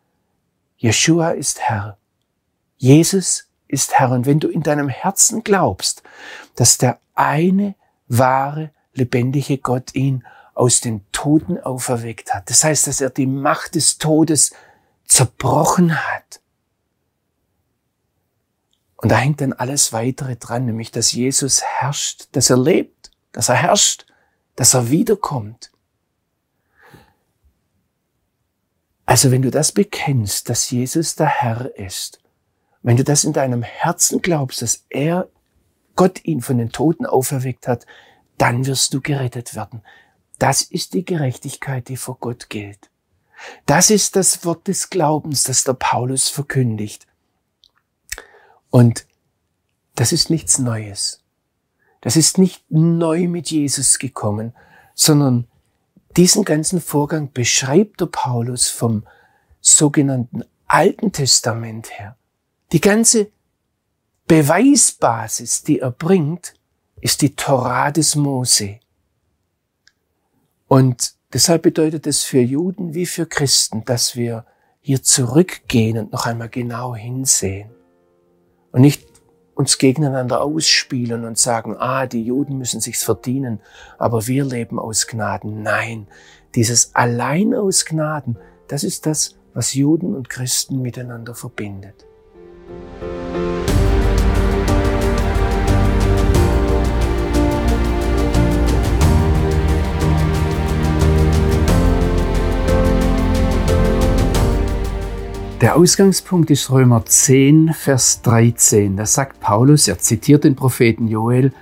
Jeshua 0.77 1.31
ist 1.31 1.61
Herr, 1.61 1.97
Jesus 2.77 3.49
ist 3.69 3.99
Herr, 3.99 4.11
und 4.13 4.27
wenn 4.27 4.41
du 4.41 4.49
in 4.49 4.63
deinem 4.63 4.89
Herzen 4.89 5.43
glaubst, 5.43 6.03
dass 6.57 6.79
der 6.79 6.99
eine 7.15 7.75
wahre, 8.09 8.71
lebendige 8.93 9.59
Gott 9.59 9.95
ihn 9.95 10.25
aus 10.55 10.81
den 10.81 11.05
Toten 11.11 11.59
auferweckt 11.59 12.33
hat, 12.33 12.49
das 12.51 12.63
heißt, 12.63 12.87
dass 12.87 13.01
er 13.01 13.11
die 13.11 13.27
Macht 13.27 13.75
des 13.75 13.99
Todes 13.99 14.53
zerbrochen 15.07 15.97
hat, 15.97 16.41
und 18.97 19.11
da 19.11 19.17
hängt 19.17 19.41
dann 19.41 19.53
alles 19.53 19.93
weitere 19.93 20.37
dran, 20.37 20.67
nämlich 20.67 20.91
dass 20.91 21.13
Jesus 21.13 21.63
herrscht, 21.63 22.29
dass 22.33 22.51
er 22.51 22.59
lebt, 22.59 23.11
dass 23.33 23.49
er 23.49 23.57
herrscht, 23.57 24.07
dass 24.57 24.75
er 24.75 24.91
wiederkommt. 24.91 25.71
Also 29.07 29.31
wenn 29.31 29.43
du 29.43 29.51
das 29.51 29.73
bekennst, 29.73 30.49
dass 30.49 30.71
Jesus 30.71 31.17
der 31.17 31.27
Herr 31.27 31.77
ist, 31.77 32.21
wenn 32.83 32.97
du 32.97 33.05
das 33.05 33.25
in 33.25 33.33
deinem 33.33 33.63
Herzen 33.63 34.23
glaubst, 34.23 34.63
dass 34.63 34.85
er, 34.89 35.29
Gott 35.97 36.25
ihn 36.25 36.41
von 36.41 36.59
den 36.59 36.71
Toten 36.71 37.07
auferweckt 37.07 37.69
hat, 37.69 37.87
dann 38.39 38.67
wirst 38.67 38.95
du 38.95 39.01
gerettet 39.01 39.55
werden. 39.55 39.83
Das 40.39 40.63
ist 40.63 40.95
die 40.95 41.05
Gerechtigkeit, 41.05 41.89
die 41.89 41.97
vor 41.97 42.17
Gott 42.19 42.51
gilt. 42.51 42.91
Das 43.67 43.91
ist 43.91 44.17
das 44.17 44.45
Wort 44.45 44.67
des 44.69 44.91
Glaubens, 44.91 45.45
das 45.45 45.65
der 45.65 45.75
Paulus 45.75 46.29
verkündigt. 46.29 47.07
Und 48.75 49.07
das 49.95 50.11
ist 50.11 50.31
nichts 50.31 50.59
Neues. 50.59 51.23
Das 52.01 52.17
ist 52.17 52.39
nicht 52.39 52.65
neu 52.73 53.29
mit 53.29 53.53
Jesus 53.53 54.01
gekommen, 54.01 54.53
sondern 54.97 55.47
diesen 56.17 56.45
ganzen 56.45 56.81
Vorgang 56.81 57.31
beschreibt 57.33 58.01
der 58.01 58.07
Paulus 58.07 58.71
vom 58.71 59.07
sogenannten 59.61 60.43
Alten 60.67 61.13
Testament 61.13 62.01
her. 62.01 62.17
Die 62.73 62.81
ganze 62.81 63.31
Beweisbasis, 64.27 65.63
die 65.63 65.79
er 65.79 65.93
bringt, 65.93 66.55
ist 67.01 67.23
die 67.23 67.37
Torah 67.37 67.93
des 67.93 68.17
Mose. 68.17 68.81
Und 70.67 71.15
deshalb 71.33 71.63
bedeutet 71.63 72.09
es 72.09 72.25
für 72.25 72.41
Juden 72.41 72.93
wie 72.93 73.07
für 73.07 73.27
Christen, 73.27 73.85
dass 73.85 74.17
wir 74.17 74.45
hier 74.81 75.01
zurückgehen 75.05 75.97
und 75.97 76.11
noch 76.11 76.27
einmal 76.27 76.49
genau 76.49 76.97
hinsehen. 76.97 77.71
Und 78.75 78.81
nicht 78.81 79.07
uns 79.55 79.79
gegeneinander 79.79 80.43
ausspielen 80.43 81.25
und 81.25 81.39
sagen, 81.39 81.77
ah, 81.79 82.07
die 82.07 82.25
Juden 82.25 82.59
müssen 82.59 82.81
sich's 82.81 83.05
verdienen, 83.05 83.61
aber 83.99 84.27
wir 84.27 84.45
leben 84.45 84.81
aus 84.81 85.07
Gnaden. 85.07 85.63
Nein, 85.63 86.09
dieses 86.57 86.93
allein 86.93 87.55
aus 87.55 87.85
Gnaden, 87.85 88.37
das 88.67 88.83
ist 88.83 89.07
das, 89.07 89.37
was 89.53 89.75
Juden 89.75 90.17
und 90.17 90.29
Christen 90.29 90.83
miteinander 90.83 91.37
verbindet. 91.37 92.05
Der 105.65 105.77
Ausgangspunkt 105.77 106.51
ist 106.51 106.71
Römer 106.71 107.07
10, 107.07 107.73
Vers 107.73 108.21
13. 108.21 108.99
Da 108.99 109.07
sagt 109.07 109.41
Paulus, 109.41 109.89
er 109.89 109.99
zitiert 109.99 110.45
den 110.45 110.57
Propheten 110.57 111.09
Joel, 111.09 111.55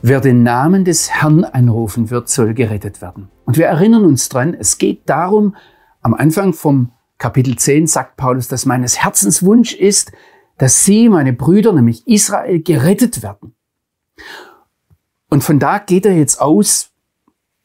wer 0.00 0.20
den 0.20 0.44
Namen 0.44 0.84
des 0.84 1.10
Herrn 1.10 1.42
anrufen 1.42 2.10
wird, 2.10 2.28
soll 2.28 2.54
gerettet 2.54 3.02
werden. 3.02 3.28
Und 3.44 3.56
wir 3.56 3.66
erinnern 3.66 4.04
uns 4.04 4.28
dran, 4.28 4.54
es 4.54 4.78
geht 4.78 5.10
darum, 5.10 5.56
am 6.02 6.14
Anfang 6.14 6.52
vom 6.52 6.92
Kapitel 7.18 7.58
10 7.58 7.88
sagt 7.88 8.16
Paulus, 8.16 8.46
dass 8.46 8.64
meines 8.64 9.02
Herzens 9.02 9.42
Wunsch 9.42 9.74
ist, 9.74 10.12
dass 10.56 10.84
sie, 10.84 11.08
meine 11.08 11.32
Brüder, 11.32 11.72
nämlich 11.72 12.06
Israel, 12.06 12.62
gerettet 12.62 13.24
werden. 13.24 13.56
Und 15.30 15.42
von 15.42 15.58
da 15.58 15.78
geht 15.78 16.06
er 16.06 16.16
jetzt 16.16 16.40
aus, 16.40 16.92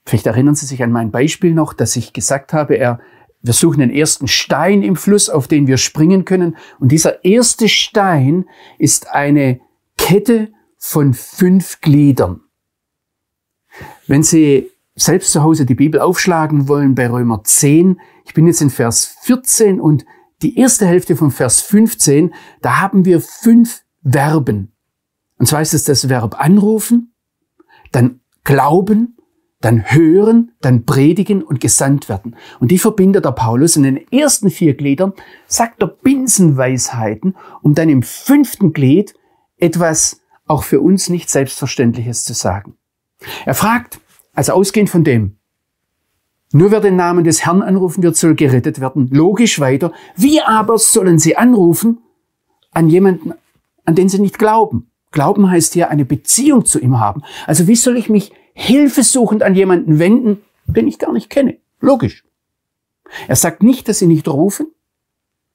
vielleicht 0.08 0.26
erinnern 0.26 0.56
Sie 0.56 0.66
sich 0.66 0.82
an 0.82 0.92
mein 0.92 1.12
Beispiel 1.12 1.54
noch, 1.54 1.74
dass 1.74 1.96
ich 1.96 2.14
gesagt 2.14 2.52
habe, 2.52 2.74
er 2.78 3.00
wir 3.42 3.54
suchen 3.54 3.80
den 3.80 3.90
ersten 3.90 4.28
Stein 4.28 4.84
im 4.84 4.96
Fluss, 4.96 5.30
auf 5.30 5.48
den 5.48 5.68
wir 5.68 5.78
springen 5.78 6.26
können. 6.26 6.58
Und 6.80 6.92
dieser 6.92 7.26
erste 7.26 7.70
Stein 7.70 8.46
ist 8.78 9.10
eine 9.10 9.60
Kette 9.98 10.52
von 10.78 11.14
fünf 11.14 11.82
Gliedern. 11.82 12.42
Wenn 14.08 14.24
Sie 14.24 14.70
selbst 14.96 15.32
zu 15.32 15.42
Hause 15.42 15.66
die 15.66 15.76
Bibel 15.76 16.00
aufschlagen 16.02 16.68
wollen 16.68 16.96
bei 16.96 17.10
Römer 17.10 17.44
10, 17.44 18.00
ich 18.26 18.34
bin 18.34 18.46
jetzt 18.46 18.62
in 18.62 18.70
Vers 18.70 19.16
14 19.22 19.80
und 19.80 20.06
die 20.42 20.58
erste 20.58 20.86
Hälfte 20.86 21.16
von 21.16 21.32
Vers 21.32 21.62
15, 21.62 22.34
da 22.62 22.80
haben 22.80 23.06
wir 23.06 23.22
fünf 23.22 23.84
Verben. 24.04 24.72
Und 25.38 25.48
zwar 25.48 25.62
ist 25.62 25.74
es 25.74 25.84
das 25.84 26.10
Verb 26.10 26.40
anrufen, 26.40 27.14
dann 27.92 28.20
glauben, 28.44 29.18
dann 29.62 29.92
hören, 29.92 30.52
dann 30.62 30.86
predigen 30.86 31.44
und 31.44 31.60
gesandt 31.60 32.10
werden. 32.10 32.36
Und 32.60 32.72
die 32.72 32.80
verbindet 32.80 33.26
der 33.26 33.32
Paulus 33.32 33.76
in 33.76 33.84
den 33.84 34.12
ersten 34.12 34.50
vier 34.50 34.74
Gliedern, 34.74 35.14
sagt 35.48 35.82
er 35.82 35.88
Binsenweisheiten, 35.88 37.36
um 37.62 37.76
dann 37.76 37.90
im 37.90 38.04
fünften 38.04 38.74
Glied 38.74 39.14
etwas 39.58 40.22
auch 40.48 40.64
für 40.64 40.82
uns 40.82 41.10
nicht 41.10 41.30
Selbstverständliches 41.30 42.26
zu 42.26 42.34
sagen. 42.34 42.76
Er 43.46 43.54
fragt, 43.54 44.00
also 44.34 44.54
ausgehend 44.54 44.90
von 44.90 45.04
dem, 45.04 45.38
nur 46.54 46.72
wer 46.72 46.82
den 46.82 46.98
Namen 46.98 47.24
des 47.24 47.46
Herrn 47.46 47.62
anrufen 47.62 48.04
wird, 48.04 48.18
soll 48.18 48.36
gerettet 48.36 48.82
werden. 48.82 49.08
Logisch 49.12 49.60
weiter. 49.60 49.94
Wie 50.18 50.42
aber 50.42 50.78
sollen 50.78 51.18
sie 51.18 51.38
anrufen 51.38 52.00
an 52.72 52.90
jemanden, 52.90 53.34
an 53.86 53.96
den 53.96 54.10
sie 54.10 54.20
nicht 54.20 54.38
glauben? 54.38 54.92
Glauben 55.12 55.50
heißt 55.50 55.74
hier 55.74 55.90
eine 55.90 56.06
Beziehung 56.06 56.66
zu 56.66 56.80
ihm 56.80 57.00
haben. 57.00 57.22
Also 57.48 57.68
wie 57.68 57.76
soll 57.76 57.98
ich 57.98 58.10
mich 58.10 58.34
hilfesuchend 58.54 59.44
an 59.44 59.56
jemanden 59.56 60.00
wenden, 60.00 60.42
den 60.66 60.88
ich 60.88 61.00
gar 61.00 61.14
nicht 61.14 61.30
kenne. 61.30 61.58
Logisch. 61.80 62.24
Er 63.28 63.36
sagt 63.36 63.64
nicht, 63.64 63.88
dass 63.88 64.00
sie 64.00 64.08
nicht 64.08 64.28
rufen. 64.28 64.68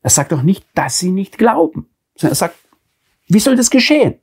Er 0.03 0.11
sagt 0.11 0.33
auch 0.33 0.43
nicht, 0.43 0.67
dass 0.75 0.99
sie 0.99 1.11
nicht 1.11 1.38
glauben. 1.38 1.88
Sondern 2.15 2.33
er 2.33 2.37
sagt, 2.37 2.57
wie 3.29 3.41
soll 3.41 3.57
das 3.57 3.71
geschehen? 3.71 4.15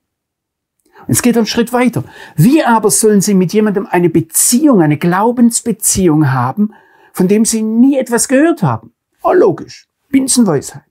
Es 1.08 1.22
geht 1.22 1.36
einen 1.36 1.46
Schritt 1.46 1.74
weiter. 1.74 2.03
Wie 2.36 2.63
aber 2.63 2.89
sollen 2.89 3.22
sie 3.22 3.34
mit 3.34 3.53
jemandem 3.53 3.88
eine 3.88 4.10
Beziehung, 4.10 4.82
eine 4.82 4.98
Glaubensbeziehung 4.98 6.32
haben, 6.32 6.74
von 7.12 7.27
dem 7.27 7.46
sie 7.46 7.62
nie 7.62 7.98
etwas 7.98 8.27
gehört 8.27 8.63
haben? 8.63 8.94
Oh, 9.22 9.34
logisch. 9.34 9.88
Binsenweisheit. 10.10 10.84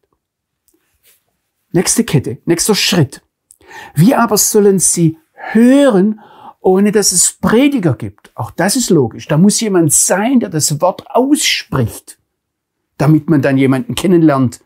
Nächste 1.71 2.05
Kette, 2.05 2.39
nächster 2.45 2.75
Schritt. 2.75 3.23
Wie 3.95 4.15
aber 4.15 4.37
sollen 4.37 4.79
sie 4.79 5.19
hören, 5.33 6.21
ohne 6.63 6.93
dass 6.93 7.13
es 7.13 7.33
Prediger 7.33 7.95
gibt. 7.95 8.31
Auch 8.35 8.53
das 8.53 8.77
ist 8.77 8.89
logisch. 8.89 9.27
Da 9.29 9.37
muss 9.37 9.61
jemand 9.61 9.93
sein, 9.93 10.41
der 10.41 10.49
das 10.49 10.81
Wort 10.81 11.05
ausspricht, 11.11 12.19
damit 12.97 13.29
man 13.29 13.43
dann 13.43 13.59
jemanden 13.59 13.95
kennenlernt, 13.95 14.65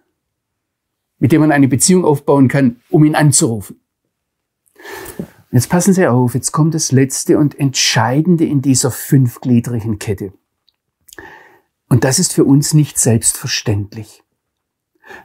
mit 1.18 1.32
dem 1.32 1.40
man 1.40 1.52
eine 1.52 1.68
Beziehung 1.68 2.04
aufbauen 2.04 2.48
kann, 2.48 2.76
um 2.90 3.04
ihn 3.04 3.14
anzurufen. 3.14 3.80
Jetzt 5.50 5.70
passen 5.70 5.94
Sie 5.94 6.06
auf, 6.06 6.34
jetzt 6.34 6.52
kommt 6.52 6.74
das 6.74 6.92
letzte 6.92 7.38
und 7.38 7.58
entscheidende 7.58 8.44
in 8.44 8.60
dieser 8.60 8.90
fünfgliedrigen 8.90 9.98
Kette. 9.98 10.34
Und 11.88 12.04
das 12.04 12.18
ist 12.18 12.34
für 12.34 12.44
uns 12.44 12.74
nicht 12.74 12.98
selbstverständlich. 12.98 14.22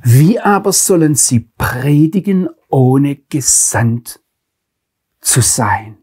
Wie 0.04 0.40
aber 0.40 0.72
sollen 0.72 1.16
sie 1.16 1.52
predigen, 1.58 2.48
ohne 2.70 3.16
gesandt 3.16 4.22
zu 5.20 5.42
sein? 5.42 5.98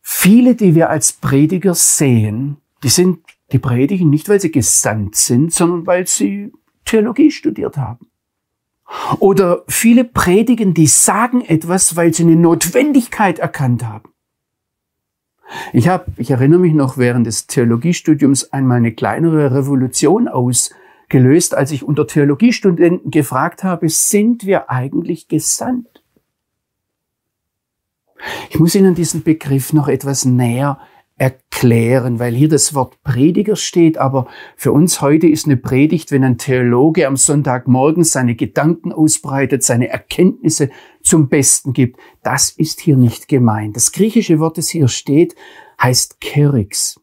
Viele, 0.00 0.54
die 0.54 0.74
wir 0.74 0.90
als 0.90 1.12
Prediger 1.12 1.74
sehen, 1.74 2.56
die 2.82 2.88
sind, 2.88 3.20
die 3.52 3.58
predigen 3.58 4.10
nicht, 4.10 4.28
weil 4.28 4.40
sie 4.40 4.50
gesandt 4.50 5.16
sind, 5.16 5.52
sondern 5.52 5.86
weil 5.86 6.06
sie 6.06 6.52
Theologie 6.84 7.30
studiert 7.30 7.76
haben. 7.76 8.08
Oder 9.18 9.64
viele 9.68 10.04
predigen, 10.04 10.74
die 10.74 10.86
sagen 10.86 11.42
etwas, 11.42 11.96
weil 11.96 12.14
sie 12.14 12.22
eine 12.22 12.36
Notwendigkeit 12.36 13.38
erkannt 13.38 13.84
haben. 13.84 14.10
Ich 15.72 15.88
habe, 15.88 16.06
ich 16.16 16.30
erinnere 16.30 16.60
mich 16.60 16.74
noch 16.74 16.98
während 16.98 17.26
des 17.26 17.46
Theologiestudiums 17.46 18.52
einmal 18.52 18.78
eine 18.78 18.92
kleinere 18.92 19.54
Revolution 19.54 20.28
ausgelöst, 20.28 21.54
als 21.54 21.70
ich 21.70 21.84
unter 21.84 22.06
Theologiestudenten 22.06 23.10
gefragt 23.10 23.64
habe, 23.64 23.88
sind 23.88 24.44
wir 24.44 24.70
eigentlich 24.70 25.28
gesandt? 25.28 25.97
Ich 28.50 28.58
muss 28.58 28.74
Ihnen 28.74 28.94
diesen 28.94 29.22
Begriff 29.22 29.72
noch 29.72 29.88
etwas 29.88 30.24
näher 30.24 30.78
erklären, 31.18 32.20
weil 32.20 32.34
hier 32.34 32.48
das 32.48 32.74
Wort 32.74 33.02
Prediger 33.02 33.56
steht, 33.56 33.98
aber 33.98 34.28
für 34.56 34.70
uns 34.72 35.00
heute 35.00 35.26
ist 35.26 35.46
eine 35.46 35.56
Predigt, 35.56 36.12
wenn 36.12 36.22
ein 36.22 36.38
Theologe 36.38 37.06
am 37.08 37.16
Sonntagmorgen 37.16 38.04
seine 38.04 38.36
Gedanken 38.36 38.92
ausbreitet, 38.92 39.64
seine 39.64 39.88
Erkenntnisse 39.88 40.70
zum 41.02 41.28
Besten 41.28 41.72
gibt. 41.72 41.98
Das 42.22 42.50
ist 42.50 42.80
hier 42.80 42.96
nicht 42.96 43.26
gemeint. 43.26 43.74
Das 43.74 43.90
griechische 43.90 44.38
Wort, 44.38 44.58
das 44.58 44.68
hier 44.68 44.86
steht, 44.86 45.34
heißt 45.82 46.20
Kerix. 46.20 47.00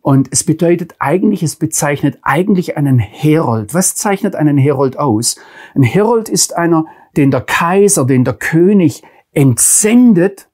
Und 0.00 0.28
es 0.30 0.44
bedeutet 0.44 0.94
eigentlich, 0.98 1.42
es 1.42 1.56
bezeichnet 1.56 2.18
eigentlich 2.22 2.76
einen 2.76 2.98
Herold. 2.98 3.74
Was 3.74 3.94
zeichnet 3.96 4.36
einen 4.36 4.58
Herold 4.58 4.98
aus? 4.98 5.36
Ein 5.74 5.82
Herold 5.82 6.28
ist 6.28 6.54
einer, 6.54 6.84
den 7.16 7.30
der 7.30 7.40
Kaiser, 7.40 8.04
den 8.04 8.24
der 8.24 8.34
König 8.34 9.02
entsendet, 9.34 10.48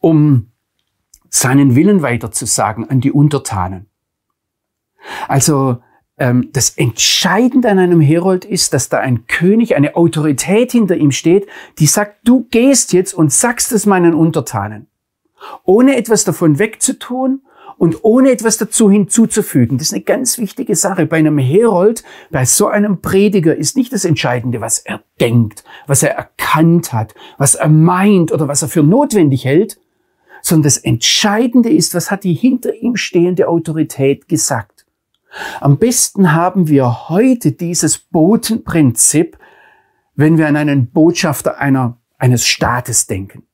um 0.00 0.50
seinen 1.28 1.74
Willen 1.74 2.02
weiterzusagen 2.02 2.88
an 2.88 3.00
die 3.00 3.12
Untertanen. 3.12 3.86
Also 5.28 5.78
ähm, 6.18 6.50
das 6.52 6.70
Entscheidende 6.70 7.68
an 7.68 7.78
einem 7.78 8.00
Herold 8.00 8.44
ist, 8.44 8.72
dass 8.72 8.88
da 8.88 8.98
ein 8.98 9.26
König, 9.26 9.76
eine 9.76 9.96
Autorität 9.96 10.72
hinter 10.72 10.96
ihm 10.96 11.12
steht, 11.12 11.46
die 11.78 11.86
sagt, 11.86 12.26
du 12.26 12.46
gehst 12.50 12.92
jetzt 12.92 13.12
und 13.12 13.32
sagst 13.32 13.72
es 13.72 13.86
meinen 13.86 14.14
Untertanen, 14.14 14.86
ohne 15.64 15.96
etwas 15.96 16.24
davon 16.24 16.58
wegzutun 16.58 17.42
und 17.78 17.98
ohne 18.02 18.30
etwas 18.30 18.56
dazu 18.56 18.90
hinzuzufügen. 18.90 19.78
Das 19.78 19.88
ist 19.88 19.94
eine 19.94 20.02
ganz 20.02 20.38
wichtige 20.38 20.74
Sache. 20.74 21.06
Bei 21.06 21.18
einem 21.18 21.38
Herold, 21.38 22.04
bei 22.30 22.44
so 22.44 22.68
einem 22.68 23.00
Prediger 23.00 23.54
ist 23.54 23.76
nicht 23.76 23.92
das 23.92 24.04
Entscheidende, 24.04 24.60
was 24.60 24.78
er 24.78 25.02
denkt, 25.20 25.64
was 25.86 26.02
er 26.02 26.10
erkannt 26.10 26.92
hat, 26.92 27.14
was 27.38 27.54
er 27.54 27.68
meint 27.68 28.32
oder 28.32 28.48
was 28.48 28.62
er 28.62 28.68
für 28.68 28.82
notwendig 28.82 29.44
hält, 29.44 29.78
sondern 30.40 30.64
das 30.64 30.78
Entscheidende 30.78 31.70
ist, 31.70 31.94
was 31.94 32.10
hat 32.10 32.24
die 32.24 32.34
hinter 32.34 32.74
ihm 32.74 32.96
stehende 32.96 33.48
Autorität 33.48 34.28
gesagt. 34.28 34.86
Am 35.60 35.78
besten 35.78 36.32
haben 36.32 36.68
wir 36.68 37.08
heute 37.08 37.52
dieses 37.52 37.98
Botenprinzip, 37.98 39.36
wenn 40.14 40.38
wir 40.38 40.46
an 40.46 40.56
einen 40.56 40.90
Botschafter 40.90 41.58
einer, 41.58 41.98
eines 42.16 42.46
Staates 42.46 43.06
denken. 43.06 43.45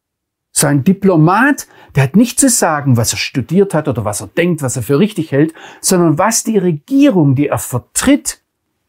So 0.52 0.66
ein 0.66 0.84
Diplomat, 0.84 1.66
der 1.96 2.04
hat 2.04 2.16
nicht 2.16 2.38
zu 2.38 2.48
sagen, 2.48 2.96
was 2.96 3.12
er 3.12 3.18
studiert 3.18 3.72
hat 3.74 3.88
oder 3.88 4.04
was 4.04 4.20
er 4.20 4.26
denkt, 4.26 4.62
was 4.62 4.76
er 4.76 4.82
für 4.82 4.98
richtig 4.98 5.32
hält, 5.32 5.54
sondern 5.80 6.18
was 6.18 6.44
die 6.44 6.58
Regierung, 6.58 7.34
die 7.34 7.48
er 7.48 7.58
vertritt, 7.58 8.42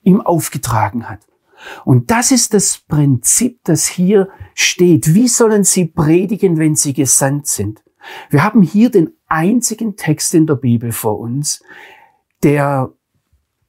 ihm 0.03 0.20
aufgetragen 0.22 1.10
hat. 1.10 1.22
Und 1.86 2.12
das 2.12 2.32
ist 2.32 2.53
das 2.53 2.77
Prinzip, 2.77 3.62
das 3.63 3.88
hier 3.88 4.27
steht. 4.53 5.15
Wie 5.15 5.29
sollen 5.29 5.63
sie 5.63 5.86
predigen, 5.86 6.58
wenn 6.58 6.75
sie 6.75 6.93
gesandt 6.93 7.48
sind? 7.48 7.82
Wir 8.29 8.43
haben 8.43 8.62
hier 8.62 8.91
den 8.91 9.12
einzigen 9.27 9.96
Text 9.96 10.34
in 10.34 10.46
der 10.46 10.55
Bibel 10.55 10.91
vor 10.91 11.20
uns, 11.20 11.63
der 12.43 12.91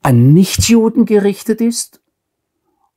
an 0.03 0.33
Nichtjuden 0.33 1.07
gerichtet 1.07 1.61
ist 1.61 2.04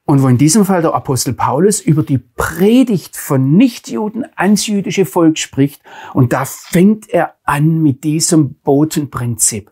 und 0.07 0.23
wo 0.23 0.29
in 0.29 0.37
diesem 0.37 0.63
Fall 0.63 0.81
der 0.81 0.93
Apostel 0.93 1.33
Paulus 1.33 1.81
über 1.81 2.01
die 2.01 2.17
Predigt 2.17 3.17
von 3.17 3.57
Nichtjuden 3.57 4.25
ans 4.37 4.65
jüdische 4.65 5.05
Volk 5.05 5.37
spricht. 5.37 5.81
Und 6.13 6.31
da 6.31 6.45
fängt 6.45 7.09
er 7.09 7.35
an 7.43 7.83
mit 7.83 8.05
diesem 8.05 8.53
Botenprinzip. 8.53 9.69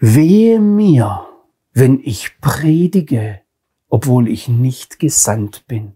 Wehe 0.00 0.58
mir, 0.58 1.26
wenn 1.74 2.00
ich 2.02 2.40
predige, 2.40 3.42
obwohl 3.88 4.28
ich 4.28 4.48
nicht 4.48 4.98
gesandt 4.98 5.66
bin. 5.68 5.92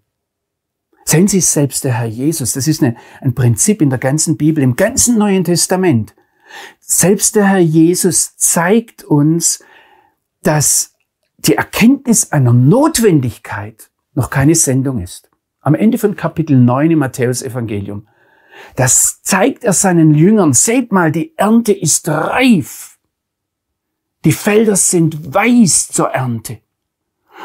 Sehen 1.06 1.28
Sie 1.28 1.40
selbst 1.40 1.84
der 1.84 1.94
Herr 1.94 2.06
Jesus. 2.06 2.52
Das 2.52 2.68
ist 2.68 2.82
eine, 2.82 2.94
ein 3.22 3.34
Prinzip 3.34 3.80
in 3.80 3.88
der 3.88 3.98
ganzen 3.98 4.36
Bibel, 4.36 4.62
im 4.62 4.76
ganzen 4.76 5.16
Neuen 5.16 5.44
Testament. 5.44 6.14
Selbst 6.78 7.36
der 7.36 7.46
Herr 7.46 7.58
Jesus 7.58 8.36
zeigt 8.36 9.02
uns, 9.02 9.64
dass 10.42 10.94
die 11.46 11.56
Erkenntnis 11.56 12.32
einer 12.32 12.52
Notwendigkeit 12.52 13.90
noch 14.14 14.30
keine 14.30 14.54
Sendung 14.54 15.00
ist. 15.00 15.30
Am 15.60 15.74
Ende 15.74 15.98
von 15.98 16.16
Kapitel 16.16 16.56
9 16.56 16.90
im 16.90 16.98
Matthäusevangelium. 16.98 18.06
Das 18.76 19.22
zeigt 19.22 19.64
er 19.64 19.72
seinen 19.72 20.14
Jüngern. 20.14 20.52
Seht 20.52 20.92
mal, 20.92 21.12
die 21.12 21.32
Ernte 21.36 21.72
ist 21.72 22.08
reif. 22.08 22.98
Die 24.24 24.32
Felder 24.32 24.76
sind 24.76 25.34
weiß 25.34 25.88
zur 25.88 26.08
Ernte. 26.08 26.58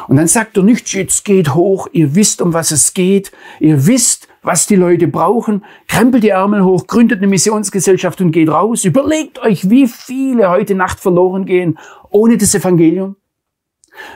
Und 0.10 0.17
dann 0.17 0.27
sagt 0.27 0.58
er 0.58 0.63
nicht, 0.63 0.93
jetzt 0.93 1.23
geht 1.23 1.53
hoch, 1.53 1.88
ihr 1.93 2.15
wisst, 2.15 2.41
um 2.41 2.51
was 2.51 2.71
es 2.71 2.93
geht, 2.93 3.31
ihr 3.62 3.88
wisst, 3.88 4.27
was 4.41 4.67
die 4.67 4.75
Leute 4.75 5.08
brauchen, 5.08 5.63
krempelt 5.88 6.23
die 6.23 6.29
Ärmel 6.29 6.65
hoch, 6.65 6.86
gründet 6.86 7.19
eine 7.19 7.27
Missionsgesellschaft 7.27 8.19
und 8.19 8.31
geht 8.31 8.49
raus. 8.49 8.84
Überlegt 8.84 9.39
euch, 9.39 9.69
wie 9.69 9.88
viele 9.88 10.49
heute 10.49 10.75
Nacht 10.75 10.99
verloren 10.99 11.45
gehen 11.45 11.79
ohne 12.10 12.38
das 12.38 12.53
Evangelium. 12.53 13.15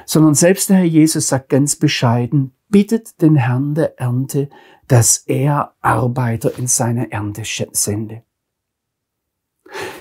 Sondern 0.05 0.35
selbst 0.35 0.69
der 0.69 0.77
Herr 0.77 0.85
Jesus 0.85 1.27
sagt 1.27 1.49
ganz 1.49 1.75
bescheiden, 1.75 2.51
bittet 2.69 3.21
den 3.21 3.35
Herrn 3.35 3.75
der 3.75 3.99
Ernte, 3.99 4.49
dass 4.87 5.17
er 5.25 5.73
Arbeiter 5.81 6.57
in 6.57 6.67
seine 6.67 7.11
Ernte 7.11 7.43
sende. 7.71 8.23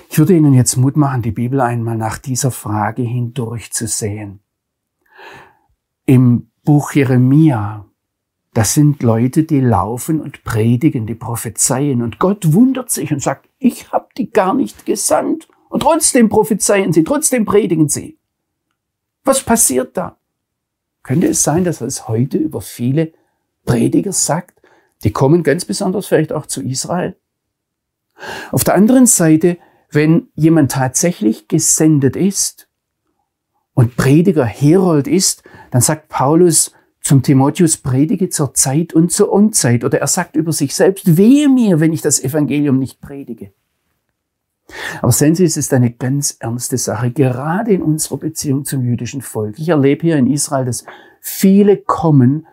Ich 0.09 0.17
würde 0.17 0.35
Ihnen 0.35 0.53
jetzt 0.53 0.77
Mut 0.77 0.97
machen, 0.97 1.21
die 1.21 1.31
Bibel 1.31 1.61
einmal 1.61 1.95
nach 1.95 2.17
dieser 2.17 2.51
Frage 2.51 3.03
hindurchzusehen 3.03 4.39
im 6.09 6.49
Buch 6.63 6.93
Jeremia, 6.93 7.85
das 8.55 8.73
sind 8.73 9.03
Leute, 9.03 9.43
die 9.43 9.59
laufen 9.59 10.19
und 10.19 10.43
predigen, 10.43 11.05
die 11.05 11.13
prophezeien. 11.13 12.01
Und 12.01 12.17
Gott 12.17 12.51
wundert 12.51 12.89
sich 12.89 13.13
und 13.13 13.21
sagt, 13.21 13.47
ich 13.59 13.91
habe 13.91 14.07
die 14.17 14.31
gar 14.31 14.55
nicht 14.55 14.87
gesandt. 14.87 15.47
Und 15.69 15.83
trotzdem 15.83 16.27
prophezeien 16.29 16.93
sie, 16.93 17.03
trotzdem 17.03 17.45
predigen 17.45 17.89
sie. 17.89 18.17
Was 19.29 19.43
passiert 19.43 19.95
da? 19.95 20.17
Könnte 21.03 21.27
es 21.27 21.43
sein, 21.43 21.63
dass 21.63 21.81
er 21.81 21.87
es 21.87 22.07
heute 22.07 22.39
über 22.39 22.61
viele 22.61 23.13
Prediger 23.63 24.11
sagt? 24.11 24.59
Die 25.03 25.11
kommen 25.11 25.43
ganz 25.43 25.65
besonders 25.65 26.07
vielleicht 26.07 26.33
auch 26.33 26.47
zu 26.47 26.63
Israel. 26.63 27.15
Auf 28.51 28.63
der 28.63 28.73
anderen 28.73 29.05
Seite, 29.05 29.59
wenn 29.91 30.29
jemand 30.33 30.71
tatsächlich 30.71 31.47
gesendet 31.47 32.15
ist 32.15 32.69
und 33.75 33.95
Prediger 33.97 34.45
Herold 34.45 35.07
ist, 35.07 35.43
dann 35.69 35.81
sagt 35.81 36.09
Paulus 36.09 36.73
zum 36.99 37.21
Timotheus, 37.21 37.77
predige 37.77 38.29
zur 38.29 38.55
Zeit 38.55 38.93
und 38.93 39.11
zur 39.11 39.31
Unzeit. 39.31 39.83
Oder 39.83 39.99
er 40.01 40.07
sagt 40.07 40.37
über 40.37 40.53
sich 40.53 40.73
selbst, 40.73 41.17
wehe 41.17 41.49
mir, 41.49 41.79
wenn 41.79 41.93
ich 41.93 42.01
das 42.01 42.19
Evangelium 42.19 42.79
nicht 42.79 42.99
predige. 42.99 43.53
Aber 45.01 45.11
sehen 45.11 45.35
Sie, 45.35 45.43
es 45.43 45.57
ist 45.57 45.73
eine 45.73 45.91
ganz 45.91 46.37
ernste 46.39 46.77
Sache, 46.77 47.11
gerade 47.11 47.73
in 47.73 47.81
unserer 47.81 48.17
Beziehung 48.17 48.65
zum 48.65 48.83
jüdischen 48.83 49.21
Volk. 49.21 49.57
Ich 49.57 49.69
erlebe 49.69 50.01
hier 50.03 50.17
in 50.17 50.27
Israel, 50.27 50.65
dass 50.65 50.85
viele 51.21 51.77
kommen, 51.77 52.47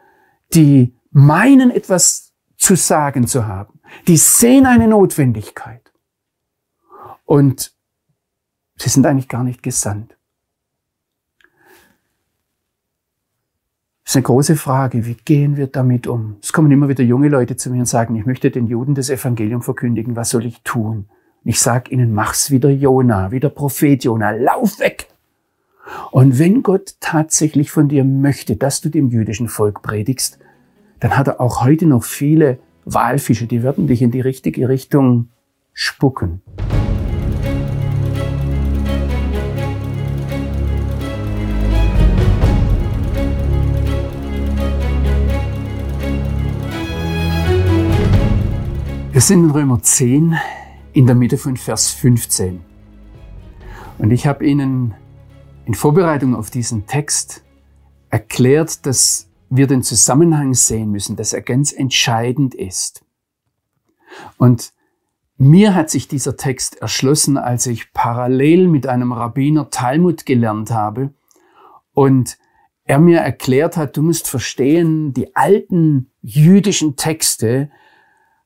die 0.55 0.95
meinen, 1.11 1.71
etwas 1.71 2.33
zu 2.57 2.75
sagen 2.75 3.27
zu 3.27 3.47
haben. 3.47 3.81
Die 4.09 4.17
sehen 4.17 4.67
eine 4.67 4.89
Notwendigkeit. 4.89 5.93
Und 7.25 7.75
sie 8.77 8.89
sind 8.89 9.07
eigentlich 9.07 9.29
gar 9.29 9.45
nicht 9.45 9.63
gesandt. 9.63 10.17
Das 14.05 14.13
ist 14.13 14.17
eine 14.17 14.23
große 14.23 14.57
Frage. 14.57 15.05
Wie 15.05 15.15
gehen 15.17 15.57
wir 15.57 15.67
damit 15.67 16.07
um? 16.07 16.37
Es 16.41 16.53
kommen 16.53 16.71
immer 16.71 16.89
wieder 16.89 17.03
junge 17.03 17.29
Leute 17.29 17.57
zu 17.57 17.71
mir 17.71 17.81
und 17.81 17.87
sagen, 17.87 18.15
ich 18.15 18.25
möchte 18.25 18.53
den 18.53 18.69
Juden 18.69 18.95
das 18.95 19.11
Evangelium 19.11 19.63
verkündigen. 19.63 20.15
Was 20.15 20.31
soll 20.31 20.47
ich 20.47 20.63
tun? 20.63 21.09
Und 21.47 21.51
ich 21.51 21.61
sage 21.61 21.93
ihnen, 21.93 22.13
mach's 22.13 22.51
wie 22.51 22.59
der 22.59 22.75
Jona, 22.75 23.31
wie 23.31 23.39
der 23.39 23.51
Prophet 23.51 24.03
Jona. 24.03 24.33
Lauf 24.33 24.81
weg! 24.81 25.07
Und 26.11 26.41
wenn 26.41 26.65
Gott 26.65 26.97
tatsächlich 26.99 27.71
von 27.71 27.89
dir 27.89 28.03
möchte, 28.03 28.57
dass 28.57 28.81
du 28.81 28.89
dem 28.89 29.11
jüdischen 29.11 29.47
Volk 29.47 29.81
predigst, 29.81 30.41
dann 30.99 31.17
hat 31.17 31.29
er 31.29 31.41
auch 31.41 31.65
heute 31.65 31.87
noch 31.87 32.03
viele 32.03 32.59
Walfische, 32.85 33.47
die 33.47 33.63
werden 33.63 33.87
dich 33.87 34.03
in 34.03 34.11
die 34.11 34.21
richtige 34.21 34.69
Richtung 34.69 35.29
spucken. 35.73 36.43
Wir 49.13 49.21
sind 49.21 49.45
in 49.45 49.51
Römer 49.53 49.81
10 49.81 50.35
in 50.97 51.05
der 51.05 51.15
Mitte 51.15 51.37
von 51.37 51.59
Vers 51.59 51.91
15. 51.91 52.63
Und 53.99 54.11
ich 54.13 54.27
habe 54.27 54.47
Ihnen 54.47 54.95
in 55.67 55.75
Vorbereitung 55.75 56.35
auf 56.35 56.49
diesen 56.49 56.87
Text 56.87 57.45
erklärt, 58.09 58.87
dass 58.87 59.29
wir 59.51 59.67
den 59.67 59.83
Zusammenhang 59.83 60.55
sehen 60.55 60.91
müssen, 60.91 61.15
dass 61.15 61.35
er 61.35 61.43
ganz 61.43 61.73
entscheidend 61.73 62.55
ist. 62.55 63.05
Und 64.39 64.73
mir 65.37 65.75
hat 65.75 65.91
sich 65.91 66.09
dieser 66.09 66.39
Text 66.39 66.81
erschlossen, 66.81 67.37
als 67.37 67.67
ich 67.67 67.93
parallel 67.93 68.67
mit 68.67 68.87
einem 68.87 69.13
Rabbiner 69.13 69.69
Talmud 69.69 70.25
gelernt 70.25 70.71
habe 70.71 71.13
und 71.93 72.39
er 72.85 73.01
mir 73.01 73.19
erklärt 73.19 73.77
hat, 73.77 73.99
du 73.99 74.03
musst 74.03 74.29
verstehen, 74.29 75.13
die 75.13 75.37
alten 75.37 76.11
jüdischen 76.23 76.97
Texte 76.97 77.71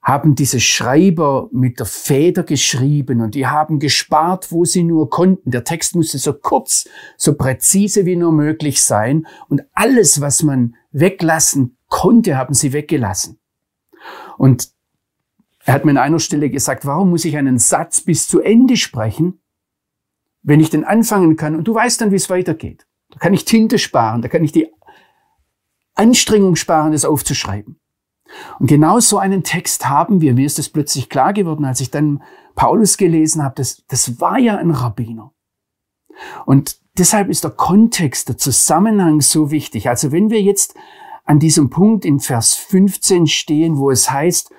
haben 0.02 0.34
diese 0.34 0.60
Schreiber 0.60 1.48
mit 1.52 1.78
der 1.78 1.86
Feder 1.86 2.42
geschrieben 2.42 3.20
und 3.20 3.34
die 3.34 3.46
haben 3.46 3.78
gespart, 3.78 4.50
wo 4.50 4.64
sie 4.64 4.82
nur 4.82 5.10
konnten. 5.10 5.50
Der 5.50 5.64
Text 5.64 5.94
musste 5.94 6.18
so 6.18 6.32
kurz, 6.32 6.88
so 7.16 7.34
präzise 7.34 8.06
wie 8.06 8.16
nur 8.16 8.32
möglich 8.32 8.82
sein 8.82 9.26
und 9.48 9.62
alles, 9.74 10.20
was 10.20 10.42
man 10.42 10.74
weglassen 10.90 11.76
konnte, 11.88 12.36
haben 12.36 12.54
sie 12.54 12.72
weggelassen. 12.72 13.38
Und 14.38 14.70
er 15.64 15.74
hat 15.74 15.84
mir 15.84 15.90
an 15.90 15.98
einer 15.98 16.18
Stelle 16.18 16.48
gesagt, 16.48 16.86
warum 16.86 17.10
muss 17.10 17.26
ich 17.26 17.36
einen 17.36 17.58
Satz 17.58 18.00
bis 18.00 18.26
zu 18.26 18.40
Ende 18.40 18.78
sprechen, 18.78 19.40
wenn 20.42 20.60
ich 20.60 20.70
den 20.70 20.84
anfangen 20.84 21.36
kann 21.36 21.54
und 21.54 21.64
du 21.64 21.74
weißt 21.74 22.00
dann, 22.00 22.10
wie 22.10 22.16
es 22.16 22.30
weitergeht. 22.30 22.86
Da 23.10 23.18
kann 23.18 23.34
ich 23.34 23.44
Tinte 23.44 23.78
sparen, 23.78 24.22
da 24.22 24.28
kann 24.28 24.44
ich 24.44 24.52
die 24.52 24.68
Anstrengung 25.94 26.56
sparen, 26.56 26.92
das 26.92 27.04
aufzuschreiben. 27.04 27.79
Und 28.58 28.66
genau 28.66 29.00
so 29.00 29.18
einen 29.18 29.42
Text 29.42 29.88
haben 29.88 30.20
wir. 30.20 30.34
Mir 30.34 30.46
ist 30.46 30.58
das 30.58 30.68
plötzlich 30.68 31.08
klar 31.08 31.32
geworden, 31.32 31.64
als 31.64 31.80
ich 31.80 31.90
dann 31.90 32.22
Paulus 32.54 32.96
gelesen 32.96 33.42
habe. 33.42 33.54
Das, 33.56 33.84
das 33.88 34.20
war 34.20 34.38
ja 34.38 34.56
ein 34.56 34.70
Rabbiner. 34.70 35.32
Und 36.46 36.78
deshalb 36.98 37.28
ist 37.28 37.44
der 37.44 37.50
Kontext, 37.50 38.28
der 38.28 38.38
Zusammenhang 38.38 39.20
so 39.20 39.50
wichtig. 39.50 39.88
Also 39.88 40.12
wenn 40.12 40.30
wir 40.30 40.42
jetzt 40.42 40.74
an 41.24 41.38
diesem 41.38 41.70
Punkt 41.70 42.04
in 42.04 42.20
Vers 42.20 42.54
15 42.54 43.26
stehen, 43.26 43.78
wo 43.78 43.90
es 43.90 44.10
heißt, 44.10 44.52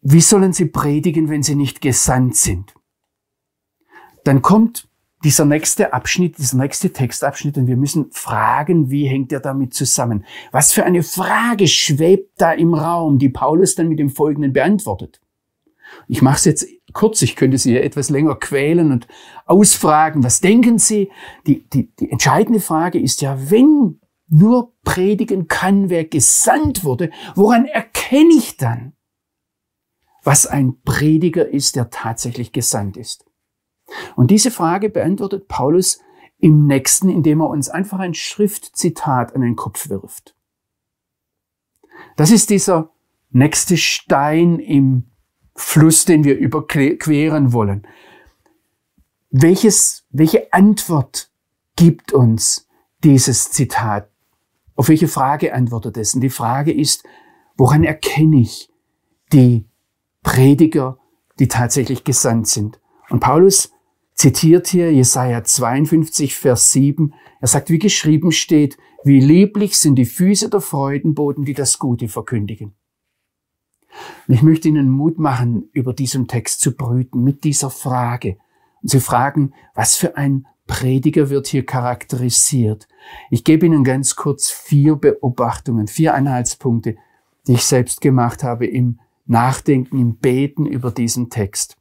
wie 0.00 0.20
sollen 0.20 0.52
sie 0.52 0.66
predigen, 0.66 1.28
wenn 1.28 1.42
sie 1.42 1.56
nicht 1.56 1.80
gesandt 1.80 2.36
sind? 2.36 2.74
Dann 4.24 4.42
kommt 4.42 4.88
dieser 5.24 5.44
nächste 5.44 5.92
Abschnitt, 5.92 6.38
dieser 6.38 6.58
nächste 6.58 6.92
Textabschnitt 6.92 7.56
und 7.58 7.66
wir 7.66 7.76
müssen 7.76 8.10
fragen, 8.12 8.90
wie 8.90 9.06
hängt 9.06 9.32
er 9.32 9.40
damit 9.40 9.74
zusammen? 9.74 10.24
Was 10.52 10.72
für 10.72 10.84
eine 10.84 11.02
Frage 11.02 11.66
schwebt 11.66 12.40
da 12.40 12.52
im 12.52 12.74
Raum, 12.74 13.18
die 13.18 13.28
Paulus 13.28 13.74
dann 13.74 13.88
mit 13.88 13.98
dem 13.98 14.10
Folgenden 14.10 14.52
beantwortet? 14.52 15.20
Ich 16.06 16.22
mache 16.22 16.36
es 16.36 16.44
jetzt 16.44 16.66
kurz, 16.92 17.22
ich 17.22 17.34
könnte 17.34 17.58
Sie 17.58 17.74
ja 17.74 17.80
etwas 17.80 18.10
länger 18.10 18.36
quälen 18.36 18.92
und 18.92 19.08
ausfragen, 19.46 20.22
was 20.22 20.40
denken 20.40 20.78
Sie? 20.78 21.10
Die, 21.46 21.68
die, 21.68 21.90
die 21.96 22.10
entscheidende 22.10 22.60
Frage 22.60 23.00
ist 23.00 23.20
ja, 23.22 23.50
wenn 23.50 24.00
nur 24.28 24.74
predigen 24.84 25.48
kann, 25.48 25.88
wer 25.88 26.04
gesandt 26.04 26.84
wurde, 26.84 27.10
woran 27.34 27.64
erkenne 27.64 28.34
ich 28.36 28.56
dann, 28.56 28.92
was 30.22 30.46
ein 30.46 30.80
Prediger 30.82 31.48
ist, 31.48 31.76
der 31.76 31.90
tatsächlich 31.90 32.52
gesandt 32.52 32.96
ist? 32.96 33.27
Und 34.16 34.30
diese 34.30 34.50
Frage 34.50 34.90
beantwortet 34.90 35.48
Paulus 35.48 36.00
im 36.38 36.66
nächsten, 36.66 37.08
indem 37.08 37.40
er 37.40 37.48
uns 37.48 37.68
einfach 37.68 37.98
ein 37.98 38.14
Schriftzitat 38.14 39.34
an 39.34 39.42
den 39.42 39.56
Kopf 39.56 39.88
wirft. 39.88 40.36
Das 42.16 42.30
ist 42.30 42.50
dieser 42.50 42.90
nächste 43.30 43.76
Stein 43.76 44.58
im 44.58 45.10
Fluss, 45.54 46.04
den 46.04 46.24
wir 46.24 46.38
überqueren 46.38 47.52
wollen. 47.52 47.86
Welches, 49.30 50.06
welche 50.10 50.52
Antwort 50.52 51.30
gibt 51.76 52.12
uns 52.12 52.68
dieses 53.02 53.50
Zitat? 53.50 54.10
Auf 54.76 54.88
welche 54.88 55.08
Frage 55.08 55.52
antwortet 55.52 55.96
es? 55.96 56.14
Und 56.14 56.20
die 56.20 56.30
Frage 56.30 56.72
ist, 56.72 57.04
woran 57.56 57.82
erkenne 57.82 58.40
ich 58.40 58.70
die 59.32 59.68
Prediger, 60.22 60.98
die 61.40 61.48
tatsächlich 61.48 62.04
gesandt 62.04 62.46
sind? 62.46 62.80
Und 63.10 63.20
Paulus 63.20 63.72
zitiert 64.18 64.66
hier 64.66 64.92
Jesaja 64.92 65.44
52, 65.44 66.36
Vers 66.36 66.72
7. 66.72 67.14
Er 67.40 67.48
sagt, 67.48 67.70
wie 67.70 67.78
geschrieben 67.78 68.32
steht, 68.32 68.76
wie 69.04 69.20
lieblich 69.20 69.78
sind 69.78 69.94
die 69.94 70.04
Füße 70.04 70.50
der 70.50 70.60
Freudenboten, 70.60 71.44
die 71.44 71.54
das 71.54 71.78
Gute 71.78 72.08
verkündigen. 72.08 72.74
Und 74.26 74.34
ich 74.34 74.42
möchte 74.42 74.68
Ihnen 74.68 74.90
Mut 74.90 75.18
machen, 75.18 75.70
über 75.72 75.94
diesem 75.94 76.26
Text 76.26 76.60
zu 76.60 76.76
brüten, 76.76 77.22
mit 77.22 77.44
dieser 77.44 77.70
Frage. 77.70 78.38
Und 78.82 78.90
zu 78.90 79.00
fragen, 79.00 79.54
was 79.74 79.96
für 79.96 80.16
ein 80.16 80.46
Prediger 80.66 81.30
wird 81.30 81.46
hier 81.46 81.64
charakterisiert. 81.64 82.88
Ich 83.30 83.44
gebe 83.44 83.66
Ihnen 83.66 83.84
ganz 83.84 84.16
kurz 84.16 84.50
vier 84.50 84.96
Beobachtungen, 84.96 85.86
vier 85.86 86.14
Anhaltspunkte, 86.14 86.96
die 87.46 87.54
ich 87.54 87.62
selbst 87.62 88.00
gemacht 88.00 88.42
habe 88.42 88.66
im 88.66 88.98
Nachdenken, 89.26 89.98
im 89.98 90.16
Beten 90.16 90.66
über 90.66 90.90
diesen 90.90 91.30
Text. 91.30 91.76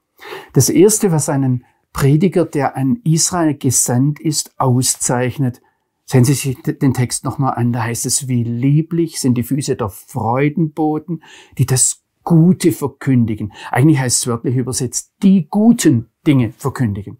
Das 0.54 0.69
erste, 0.69 1.12
was 1.12 1.30
einen 1.30 1.65
Prediger, 1.97 2.45
der 2.45 2.77
an 2.77 3.01
Israel 3.05 3.55
gesandt 3.55 4.19
ist, 4.19 4.51
auszeichnet. 4.60 5.63
Sehen 6.05 6.25
Sie 6.25 6.36
sich 6.36 6.62
den 6.62 6.93
Text 6.93 7.23
nochmal 7.23 7.55
an, 7.55 7.73
da 7.73 7.86
heißt 7.86 8.05
es, 8.05 8.27
wie 8.27 8.43
lieblich 8.43 9.19
sind 9.19 9.33
die 9.33 9.41
Füße 9.41 9.75
der 9.75 9.89
Freudenboten, 9.89 11.23
die 11.57 11.65
das 11.65 12.03
Gute 12.23 12.71
verkündigen. 12.71 13.51
Eigentlich 13.71 13.97
heißt 13.97 14.17
es 14.17 14.27
wörtlich 14.27 14.55
übersetzt, 14.57 15.12
die 15.23 15.47
guten 15.49 16.12
Dinge 16.27 16.51
verkündigen. 16.51 17.17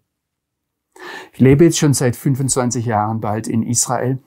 Ich 1.32 1.40
lebe 1.40 1.64
jetzt 1.64 1.78
schon 1.78 1.92
seit 1.92 2.14
25 2.14 2.86
Jahren 2.86 3.20
bald 3.20 3.48
in 3.48 3.64
Israel 3.64 4.22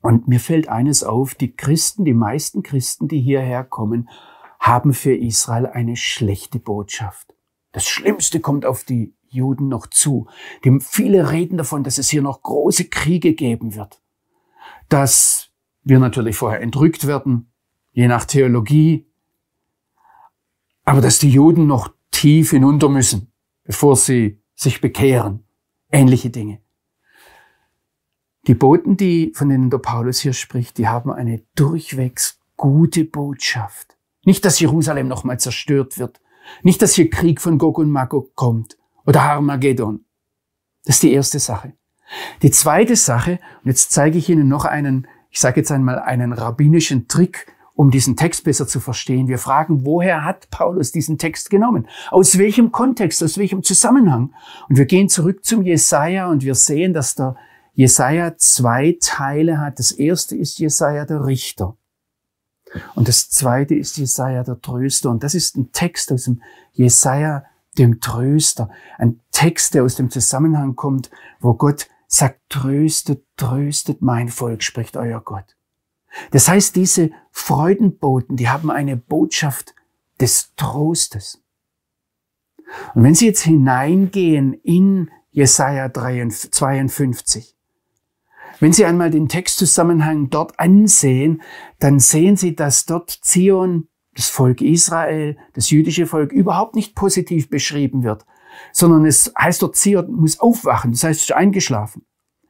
und 0.00 0.28
mir 0.28 0.40
fällt 0.40 0.66
eines 0.70 1.04
auf, 1.04 1.34
die 1.34 1.54
Christen, 1.54 2.06
die 2.06 2.14
meisten 2.14 2.62
Christen, 2.62 3.06
die 3.06 3.20
hierher 3.20 3.64
kommen, 3.64 4.08
haben 4.58 4.94
für 4.94 5.14
Israel 5.14 5.66
eine 5.66 5.96
schlechte 5.96 6.58
Botschaft. 6.58 7.34
Das 7.72 7.84
Schlimmste 7.84 8.40
kommt 8.40 8.64
auf 8.64 8.84
die 8.84 9.14
Juden 9.34 9.68
noch 9.68 9.86
zu. 9.88 10.26
Dem 10.64 10.80
viele 10.80 11.30
reden 11.30 11.58
davon, 11.58 11.84
dass 11.84 11.98
es 11.98 12.08
hier 12.08 12.22
noch 12.22 12.42
große 12.42 12.88
Kriege 12.88 13.34
geben 13.34 13.74
wird. 13.74 14.00
Dass 14.88 15.50
wir 15.82 15.98
natürlich 15.98 16.36
vorher 16.36 16.62
entrückt 16.62 17.06
werden, 17.06 17.52
je 17.92 18.08
nach 18.08 18.24
Theologie. 18.24 19.06
Aber 20.84 21.00
dass 21.00 21.18
die 21.18 21.30
Juden 21.30 21.66
noch 21.66 21.92
tief 22.10 22.50
hinunter 22.50 22.88
müssen, 22.88 23.32
bevor 23.64 23.96
sie 23.96 24.40
sich 24.54 24.80
bekehren. 24.80 25.44
Ähnliche 25.90 26.30
Dinge. 26.30 26.60
Die 28.46 28.54
Boten, 28.54 28.96
die, 28.96 29.32
von 29.34 29.48
denen 29.48 29.70
der 29.70 29.78
Paulus 29.78 30.20
hier 30.20 30.32
spricht, 30.34 30.76
die 30.78 30.88
haben 30.88 31.10
eine 31.10 31.42
durchwegs 31.54 32.40
gute 32.56 33.04
Botschaft. 33.04 33.96
Nicht, 34.24 34.44
dass 34.44 34.60
Jerusalem 34.60 35.08
nochmal 35.08 35.40
zerstört 35.40 35.98
wird. 35.98 36.20
Nicht, 36.62 36.82
dass 36.82 36.94
hier 36.94 37.08
Krieg 37.08 37.40
von 37.40 37.58
Gog 37.58 37.78
und 37.78 37.90
Magog 37.90 38.34
kommt 38.34 38.76
oder 39.06 39.22
Armageddon. 39.22 40.04
Das 40.84 40.96
ist 40.96 41.02
die 41.02 41.12
erste 41.12 41.38
Sache. 41.38 41.74
Die 42.42 42.50
zweite 42.50 42.96
Sache, 42.96 43.40
und 43.62 43.70
jetzt 43.70 43.92
zeige 43.92 44.18
ich 44.18 44.28
Ihnen 44.28 44.48
noch 44.48 44.64
einen, 44.64 45.06
ich 45.30 45.40
sage 45.40 45.60
jetzt 45.60 45.72
einmal 45.72 45.98
einen 45.98 46.32
rabbinischen 46.32 47.08
Trick, 47.08 47.46
um 47.74 47.90
diesen 47.90 48.16
Text 48.16 48.44
besser 48.44 48.68
zu 48.68 48.78
verstehen. 48.78 49.26
Wir 49.26 49.38
fragen, 49.38 49.84
woher 49.84 50.24
hat 50.24 50.48
Paulus 50.50 50.92
diesen 50.92 51.18
Text 51.18 51.50
genommen? 51.50 51.88
Aus 52.10 52.38
welchem 52.38 52.70
Kontext, 52.70 53.22
aus 53.22 53.36
welchem 53.36 53.62
Zusammenhang? 53.64 54.32
Und 54.68 54.78
wir 54.78 54.86
gehen 54.86 55.08
zurück 55.08 55.44
zum 55.44 55.62
Jesaja 55.62 56.28
und 56.30 56.44
wir 56.44 56.54
sehen, 56.54 56.92
dass 56.92 57.16
der 57.16 57.36
Jesaja 57.72 58.36
zwei 58.36 58.96
Teile 59.00 59.58
hat. 59.58 59.80
Das 59.80 59.90
erste 59.90 60.36
ist 60.36 60.60
Jesaja 60.60 61.04
der 61.04 61.26
Richter. 61.26 61.76
Und 62.94 63.08
das 63.08 63.28
zweite 63.30 63.74
ist 63.74 63.96
Jesaja 63.96 64.44
der 64.44 64.60
Tröster. 64.60 65.10
Und 65.10 65.24
das 65.24 65.34
ist 65.34 65.56
ein 65.56 65.72
Text 65.72 66.12
aus 66.12 66.24
dem 66.24 66.42
Jesaja 66.72 67.44
dem 67.78 68.00
Tröster. 68.00 68.70
Ein 68.98 69.20
Text, 69.30 69.74
der 69.74 69.84
aus 69.84 69.96
dem 69.96 70.10
Zusammenhang 70.10 70.76
kommt, 70.76 71.10
wo 71.40 71.54
Gott 71.54 71.88
sagt, 72.06 72.40
tröstet, 72.48 73.24
tröstet 73.36 74.02
mein 74.02 74.28
Volk, 74.28 74.62
spricht 74.62 74.96
euer 74.96 75.20
Gott. 75.20 75.56
Das 76.30 76.48
heißt, 76.48 76.76
diese 76.76 77.10
Freudenboten, 77.30 78.36
die 78.36 78.48
haben 78.48 78.70
eine 78.70 78.96
Botschaft 78.96 79.74
des 80.20 80.54
Trostes. 80.56 81.42
Und 82.94 83.02
wenn 83.02 83.14
Sie 83.14 83.26
jetzt 83.26 83.42
hineingehen 83.42 84.54
in 84.54 85.10
Jesaja 85.30 85.92
52, 85.92 87.56
wenn 88.60 88.72
Sie 88.72 88.84
einmal 88.84 89.10
den 89.10 89.28
Textzusammenhang 89.28 90.30
dort 90.30 90.58
ansehen, 90.60 91.42
dann 91.80 91.98
sehen 91.98 92.36
Sie, 92.36 92.54
dass 92.54 92.86
dort 92.86 93.10
Zion 93.10 93.88
das 94.14 94.28
Volk 94.28 94.60
Israel, 94.60 95.36
das 95.54 95.70
jüdische 95.70 96.06
Volk 96.06 96.32
überhaupt 96.32 96.74
nicht 96.74 96.94
positiv 96.94 97.48
beschrieben 97.48 98.02
wird, 98.02 98.24
sondern 98.72 99.04
es 99.06 99.32
heißt 99.38 99.62
dort, 99.62 99.76
Zion 99.76 100.12
muss 100.12 100.40
aufwachen, 100.40 100.92
das 100.92 101.04
heißt, 101.04 101.20
es 101.20 101.30
ist 101.30 101.36
eingeschlafen. 101.36 102.04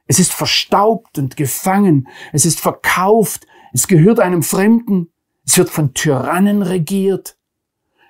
Es 0.07 0.19
ist 0.19 0.33
verstaubt 0.33 1.17
und 1.17 1.35
gefangen, 1.35 2.07
es 2.31 2.45
ist 2.45 2.59
verkauft, 2.59 3.47
es 3.73 3.87
gehört 3.87 4.19
einem 4.19 4.43
Fremden, 4.43 5.11
es 5.45 5.57
wird 5.57 5.69
von 5.69 5.93
Tyrannen 5.93 6.61
regiert. 6.61 7.37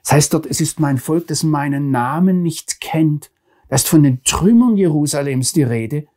Das 0.03 0.11
heißt 0.11 0.33
dort, 0.33 0.45
es 0.45 0.61
ist 0.61 0.79
mein 0.79 0.97
Volk, 0.97 1.27
das 1.27 1.43
meinen 1.43 1.91
Namen 1.91 2.43
nicht 2.43 2.81
kennt. 2.81 3.31
Da 3.69 3.75
ist 3.75 3.87
von 3.87 4.03
den 4.03 4.23
Trümmern 4.23 4.77
Jerusalems 4.77 5.53
die 5.53 5.63
Rede. 5.63 6.07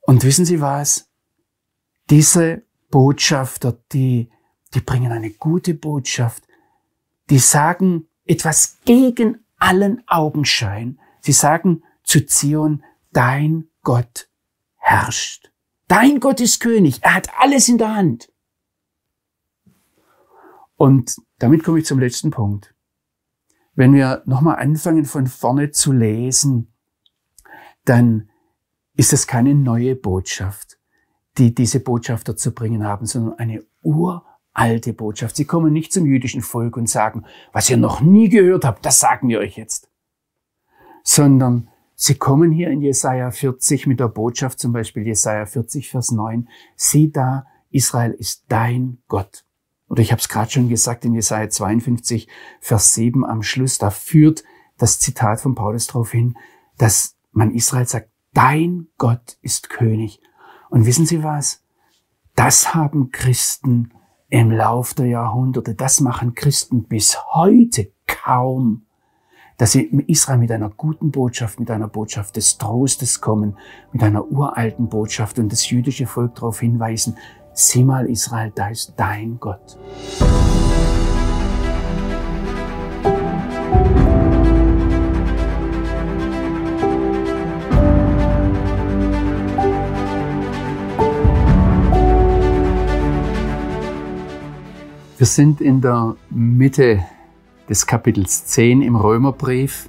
Und 0.00 0.24
wissen 0.24 0.44
Sie 0.44 0.60
was? 0.60 1.10
Diese 2.08 2.62
Botschafter, 2.90 3.76
die 3.92 4.30
die 4.76 4.82
bringen 4.82 5.10
eine 5.10 5.30
gute 5.30 5.72
Botschaft. 5.72 6.46
Die 7.30 7.38
sagen 7.38 8.08
etwas 8.26 8.78
gegen 8.84 9.42
allen 9.56 10.06
Augenschein. 10.06 11.00
Sie 11.22 11.32
sagen 11.32 11.82
zu 12.04 12.26
Zion, 12.26 12.84
dein 13.10 13.68
Gott 13.82 14.28
herrscht. 14.76 15.50
Dein 15.88 16.20
Gott 16.20 16.42
ist 16.42 16.60
König. 16.60 17.02
Er 17.02 17.14
hat 17.14 17.30
alles 17.38 17.70
in 17.70 17.78
der 17.78 17.94
Hand. 17.94 18.30
Und 20.76 21.16
damit 21.38 21.64
komme 21.64 21.78
ich 21.78 21.86
zum 21.86 21.98
letzten 21.98 22.30
Punkt. 22.30 22.74
Wenn 23.74 23.94
wir 23.94 24.22
nochmal 24.26 24.56
anfangen 24.56 25.06
von 25.06 25.26
vorne 25.26 25.70
zu 25.70 25.92
lesen, 25.92 26.70
dann 27.86 28.28
ist 28.94 29.14
es 29.14 29.26
keine 29.26 29.54
neue 29.54 29.96
Botschaft, 29.96 30.78
die 31.38 31.54
diese 31.54 31.80
Botschafter 31.80 32.36
zu 32.36 32.52
bringen 32.52 32.84
haben, 32.84 33.06
sondern 33.06 33.38
eine 33.38 33.64
uralte 34.56 34.92
Botschaft. 34.92 35.36
Sie 35.36 35.44
kommen 35.44 35.72
nicht 35.72 35.92
zum 35.92 36.06
jüdischen 36.06 36.42
Volk 36.42 36.76
und 36.76 36.88
sagen, 36.88 37.24
was 37.52 37.70
ihr 37.70 37.76
noch 37.76 38.00
nie 38.00 38.28
gehört 38.28 38.64
habt, 38.64 38.84
das 38.84 39.00
sagen 39.00 39.28
wir 39.28 39.38
euch 39.38 39.56
jetzt. 39.56 39.90
Sondern 41.02 41.68
sie 41.94 42.16
kommen 42.16 42.50
hier 42.50 42.70
in 42.70 42.80
Jesaja 42.80 43.30
40 43.30 43.86
mit 43.86 44.00
der 44.00 44.08
Botschaft, 44.08 44.58
zum 44.58 44.72
Beispiel 44.72 45.06
Jesaja 45.06 45.46
40, 45.46 45.90
Vers 45.90 46.10
9, 46.10 46.48
sieh 46.74 47.10
da, 47.10 47.46
Israel 47.70 48.12
ist 48.12 48.44
dein 48.48 48.98
Gott. 49.08 49.44
Oder 49.88 50.02
ich 50.02 50.10
habe 50.10 50.20
es 50.20 50.28
gerade 50.28 50.50
schon 50.50 50.68
gesagt 50.68 51.04
in 51.04 51.14
Jesaja 51.14 51.48
52, 51.48 52.28
Vers 52.60 52.94
7 52.94 53.24
am 53.24 53.42
Schluss, 53.42 53.78
da 53.78 53.90
führt 53.90 54.42
das 54.78 54.98
Zitat 54.98 55.40
von 55.40 55.54
Paulus 55.54 55.86
darauf 55.86 56.10
hin, 56.10 56.36
dass 56.78 57.16
man 57.32 57.54
Israel 57.54 57.86
sagt, 57.86 58.10
dein 58.32 58.88
Gott 58.98 59.38
ist 59.42 59.70
König. 59.70 60.20
Und 60.70 60.86
wissen 60.86 61.06
Sie 61.06 61.22
was? 61.22 61.62
Das 62.34 62.74
haben 62.74 63.10
Christen 63.10 63.92
im 64.28 64.50
Lauf 64.50 64.94
der 64.94 65.06
Jahrhunderte, 65.06 65.74
das 65.74 66.00
machen 66.00 66.34
Christen 66.34 66.84
bis 66.84 67.16
heute 67.32 67.92
kaum, 68.06 68.82
dass 69.56 69.72
sie 69.72 69.84
Israel 70.06 70.38
mit 70.38 70.50
einer 70.52 70.70
guten 70.70 71.10
Botschaft, 71.10 71.60
mit 71.60 71.70
einer 71.70 71.88
Botschaft 71.88 72.36
des 72.36 72.58
Trostes 72.58 73.20
kommen, 73.20 73.56
mit 73.92 74.02
einer 74.02 74.26
uralten 74.30 74.88
Botschaft 74.88 75.38
und 75.38 75.50
das 75.50 75.70
jüdische 75.70 76.06
Volk 76.06 76.34
darauf 76.34 76.60
hinweisen, 76.60 77.16
sieh 77.54 77.84
mal 77.84 78.06
Israel, 78.06 78.52
da 78.54 78.68
ist 78.68 78.94
dein 78.96 79.38
Gott. 79.40 79.78
Wir 95.18 95.26
sind 95.26 95.62
in 95.62 95.80
der 95.80 96.14
Mitte 96.28 97.02
des 97.70 97.86
Kapitels 97.86 98.44
10 98.48 98.82
im 98.82 98.96
Römerbrief. 98.96 99.88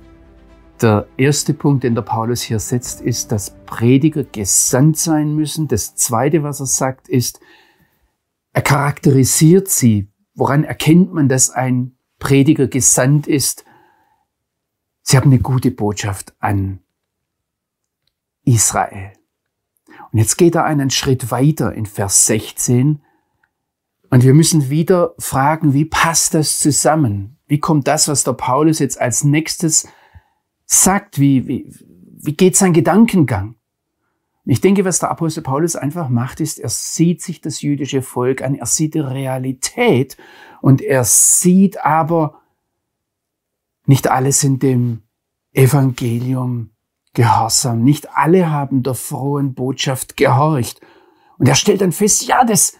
Der 0.82 1.06
erste 1.18 1.54
Punkt, 1.54 1.84
den 1.84 1.96
der 1.96 2.02
Paulus 2.02 2.42
hier 2.42 2.60
setzt, 2.60 3.02
ist, 3.02 3.34
dass 3.34 3.54
Prediger 3.66 4.24
gesandt 4.24 4.98
sein 4.98 5.36
müssen. 5.36 5.68
Das 5.68 5.96
zweite, 5.96 6.44
was 6.44 6.62
er 6.62 6.66
sagt, 6.66 7.10
ist, 7.10 7.42
er 8.54 8.62
charakterisiert 8.62 9.68
sie. 9.68 10.08
Woran 10.34 10.64
erkennt 10.64 11.12
man, 11.12 11.28
dass 11.28 11.50
ein 11.50 11.98
Prediger 12.20 12.68
gesandt 12.68 13.28
ist? 13.28 13.66
Sie 15.02 15.18
haben 15.18 15.30
eine 15.30 15.40
gute 15.40 15.72
Botschaft 15.72 16.36
an 16.40 16.80
Israel. 18.46 19.12
Und 20.14 20.20
jetzt 20.20 20.38
geht 20.38 20.56
er 20.56 20.64
einen 20.64 20.90
Schritt 20.90 21.32
weiter 21.32 21.74
in 21.74 21.86
Vers 21.86 22.28
16 22.28 23.02
und 24.10 24.24
wir 24.24 24.34
müssen 24.34 24.70
wieder 24.70 25.14
fragen, 25.20 25.74
wie 25.74 25.86
passt 25.86 26.34
das 26.34 26.60
zusammen? 26.60 27.38
Wie 27.48 27.60
kommt 27.60 27.88
das, 27.88 28.08
was 28.08 28.24
der 28.24 28.34
Paulus 28.34 28.80
jetzt 28.80 29.00
als 29.00 29.24
nächstes 29.24 29.88
sagt? 30.66 31.20
Wie, 31.20 31.48
wie, 31.48 31.74
wie 32.20 32.34
geht 32.34 32.56
sein 32.56 32.74
Gedankengang? 32.74 33.56
Ich 34.50 34.62
denke, 34.62 34.86
was 34.86 35.00
der 35.00 35.12
Apostel 35.12 35.44
Paulus 35.44 35.76
einfach 35.76 36.08
macht, 36.08 36.40
ist, 36.40 36.58
er 36.58 36.70
sieht 36.70 37.22
sich 37.22 37.42
das 37.42 37.62
jüdische 37.62 38.02
Volk 38.02 38.42
an, 38.42 38.56
er 38.56 38.66
sieht 38.66 38.94
die 38.94 39.00
Realität 39.00 40.16
und 40.62 40.82
er 40.82 41.04
sieht 41.04 41.84
aber, 41.84 42.40
nicht 43.86 44.10
alle 44.10 44.32
sind 44.32 44.64
dem 44.64 45.02
Evangelium 45.52 46.70
gehorsam, 47.14 47.84
nicht 47.84 48.16
alle 48.16 48.50
haben 48.50 48.84
der 48.84 48.94
frohen 48.94 49.54
Botschaft 49.54 50.16
gehorcht. 50.16 50.80
Und 51.38 51.50
er 51.50 51.56
stellt 51.56 51.82
dann 51.82 51.92
fest, 51.92 52.26
ja, 52.26 52.46
das, 52.46 52.74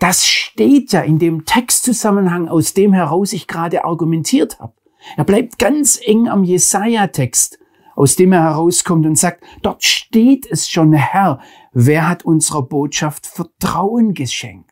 das 0.00 0.26
steht 0.26 0.92
ja 0.92 1.02
in 1.02 1.18
dem 1.18 1.44
Textzusammenhang, 1.44 2.48
aus 2.48 2.74
dem 2.74 2.92
heraus 2.92 3.32
ich 3.32 3.46
gerade 3.46 3.84
argumentiert 3.84 4.58
habe. 4.58 4.74
Er 5.16 5.24
bleibt 5.24 5.58
ganz 5.58 6.00
eng 6.02 6.28
am 6.28 6.42
Jesaja-Text, 6.42 7.58
aus 7.94 8.16
dem 8.16 8.32
er 8.32 8.42
herauskommt 8.42 9.06
und 9.06 9.16
sagt, 9.16 9.44
dort 9.62 9.84
steht 9.84 10.50
es 10.50 10.68
schon, 10.68 10.94
Herr, 10.94 11.40
wer 11.72 12.08
hat 12.08 12.24
unserer 12.24 12.62
Botschaft 12.62 13.26
Vertrauen 13.26 14.14
geschenkt? 14.14 14.70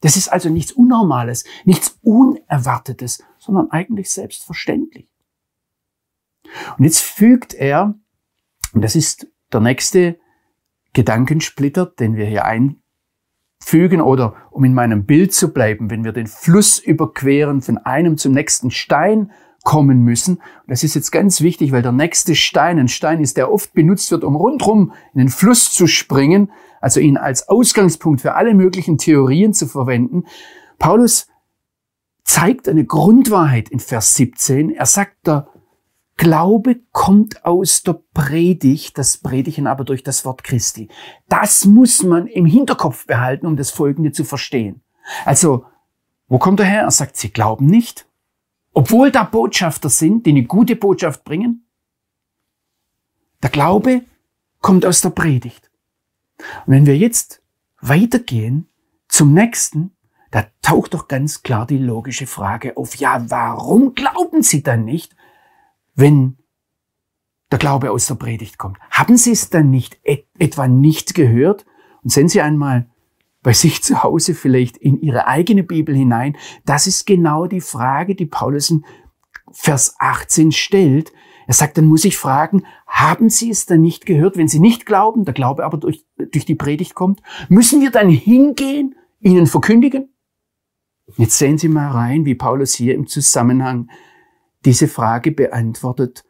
Das 0.00 0.16
ist 0.16 0.28
also 0.28 0.50
nichts 0.50 0.72
Unnormales, 0.72 1.44
nichts 1.64 1.98
Unerwartetes, 2.02 3.24
sondern 3.38 3.70
eigentlich 3.70 4.10
selbstverständlich. 4.10 5.08
Und 6.76 6.84
jetzt 6.84 7.00
fügt 7.00 7.54
er, 7.54 7.94
und 8.74 8.82
das 8.82 8.96
ist 8.96 9.28
der 9.50 9.60
nächste 9.60 10.18
Gedankensplitter, 10.92 11.86
den 11.86 12.16
wir 12.16 12.26
hier 12.26 12.44
ein, 12.44 12.82
fügen 13.64 14.00
oder 14.00 14.34
um 14.50 14.64
in 14.64 14.74
meinem 14.74 15.04
Bild 15.04 15.32
zu 15.32 15.52
bleiben, 15.52 15.90
wenn 15.90 16.04
wir 16.04 16.12
den 16.12 16.26
Fluss 16.26 16.78
überqueren 16.78 17.62
von 17.62 17.78
einem 17.78 18.16
zum 18.16 18.32
nächsten 18.32 18.70
Stein 18.70 19.30
kommen 19.64 20.02
müssen. 20.02 20.42
das 20.66 20.84
ist 20.84 20.94
jetzt 20.94 21.10
ganz 21.10 21.40
wichtig, 21.40 21.72
weil 21.72 21.80
der 21.80 21.92
nächste 21.92 22.34
Stein 22.34 22.78
ein 22.78 22.88
Stein 22.88 23.20
ist, 23.20 23.38
der 23.38 23.50
oft 23.50 23.72
benutzt 23.72 24.10
wird, 24.10 24.22
um 24.22 24.36
rundherum 24.36 24.92
in 25.14 25.20
den 25.20 25.28
Fluss 25.30 25.72
zu 25.72 25.86
springen, 25.86 26.50
also 26.82 27.00
ihn 27.00 27.16
als 27.16 27.48
Ausgangspunkt 27.48 28.20
für 28.20 28.34
alle 28.34 28.52
möglichen 28.52 28.98
Theorien 28.98 29.54
zu 29.54 29.66
verwenden. 29.66 30.24
Paulus 30.78 31.28
zeigt 32.24 32.68
eine 32.68 32.84
Grundwahrheit 32.84 33.70
in 33.70 33.80
Vers 33.80 34.14
17. 34.16 34.68
Er 34.68 34.86
sagt, 34.86 35.26
der 35.26 35.48
Glaube 36.16 36.80
kommt 36.92 37.44
aus 37.44 37.82
der 37.82 38.00
Predigt, 38.14 38.98
das 38.98 39.18
Predigen 39.18 39.66
aber 39.66 39.84
durch 39.84 40.02
das 40.04 40.24
Wort 40.24 40.44
Christi. 40.44 40.88
Das 41.28 41.64
muss 41.64 42.02
man 42.02 42.26
im 42.28 42.46
Hinterkopf 42.46 43.06
behalten, 43.06 43.46
um 43.46 43.56
das 43.56 43.70
Folgende 43.70 44.12
zu 44.12 44.24
verstehen. 44.24 44.82
Also, 45.24 45.66
wo 46.28 46.38
kommt 46.38 46.60
er 46.60 46.66
her? 46.66 46.82
Er 46.82 46.90
sagt, 46.90 47.16
sie 47.16 47.30
glauben 47.30 47.66
nicht, 47.66 48.06
obwohl 48.72 49.10
da 49.10 49.24
Botschafter 49.24 49.88
sind, 49.88 50.26
die 50.26 50.30
eine 50.30 50.44
gute 50.44 50.76
Botschaft 50.76 51.24
bringen. 51.24 51.66
Der 53.42 53.50
Glaube 53.50 54.02
kommt 54.60 54.86
aus 54.86 55.00
der 55.00 55.10
Predigt. 55.10 55.70
Und 56.66 56.74
wenn 56.74 56.86
wir 56.86 56.96
jetzt 56.96 57.42
weitergehen 57.80 58.68
zum 59.08 59.34
nächsten, 59.34 59.96
da 60.30 60.46
taucht 60.62 60.94
doch 60.94 61.06
ganz 61.08 61.42
klar 61.42 61.66
die 61.66 61.78
logische 61.78 62.26
Frage 62.26 62.76
auf, 62.76 62.96
ja, 62.96 63.24
warum 63.30 63.94
glauben 63.94 64.42
Sie 64.42 64.62
dann 64.62 64.84
nicht? 64.84 65.14
Wenn 65.94 66.38
der 67.50 67.58
Glaube 67.58 67.90
aus 67.90 68.06
der 68.06 68.16
Predigt 68.16 68.58
kommt. 68.58 68.78
Haben 68.90 69.16
Sie 69.16 69.32
es 69.32 69.50
dann 69.50 69.70
nicht 69.70 69.98
et 70.02 70.26
etwa 70.38 70.66
nicht 70.66 71.14
gehört? 71.14 71.64
Und 72.02 72.10
sehen 72.10 72.28
Sie 72.28 72.40
einmal 72.40 72.90
bei 73.42 73.52
sich 73.52 73.82
zu 73.82 74.02
Hause 74.02 74.34
vielleicht 74.34 74.76
in 74.76 75.00
Ihre 75.00 75.28
eigene 75.28 75.62
Bibel 75.62 75.94
hinein. 75.94 76.36
Das 76.64 76.86
ist 76.86 77.06
genau 77.06 77.46
die 77.46 77.60
Frage, 77.60 78.14
die 78.14 78.26
Paulus 78.26 78.70
in 78.70 78.84
Vers 79.52 79.94
18 79.98 80.50
stellt. 80.50 81.12
Er 81.46 81.54
sagt, 81.54 81.76
dann 81.76 81.84
muss 81.84 82.04
ich 82.04 82.16
fragen, 82.16 82.64
haben 82.86 83.28
Sie 83.28 83.50
es 83.50 83.66
dann 83.66 83.82
nicht 83.82 84.06
gehört, 84.06 84.36
wenn 84.36 84.48
Sie 84.48 84.60
nicht 84.60 84.86
glauben, 84.86 85.24
der 85.24 85.34
Glaube 85.34 85.64
aber 85.64 85.76
durch, 85.76 86.04
durch 86.16 86.46
die 86.46 86.54
Predigt 86.54 86.94
kommt? 86.94 87.22
Müssen 87.48 87.82
wir 87.82 87.90
dann 87.90 88.08
hingehen, 88.08 88.94
Ihnen 89.20 89.46
verkündigen? 89.46 90.08
Jetzt 91.18 91.38
sehen 91.38 91.58
Sie 91.58 91.68
mal 91.68 91.90
rein, 91.90 92.24
wie 92.24 92.34
Paulus 92.34 92.74
hier 92.74 92.94
im 92.94 93.06
Zusammenhang 93.06 93.90
diese 94.64 94.88
Frage 94.88 95.32
beantwortet 95.32 96.24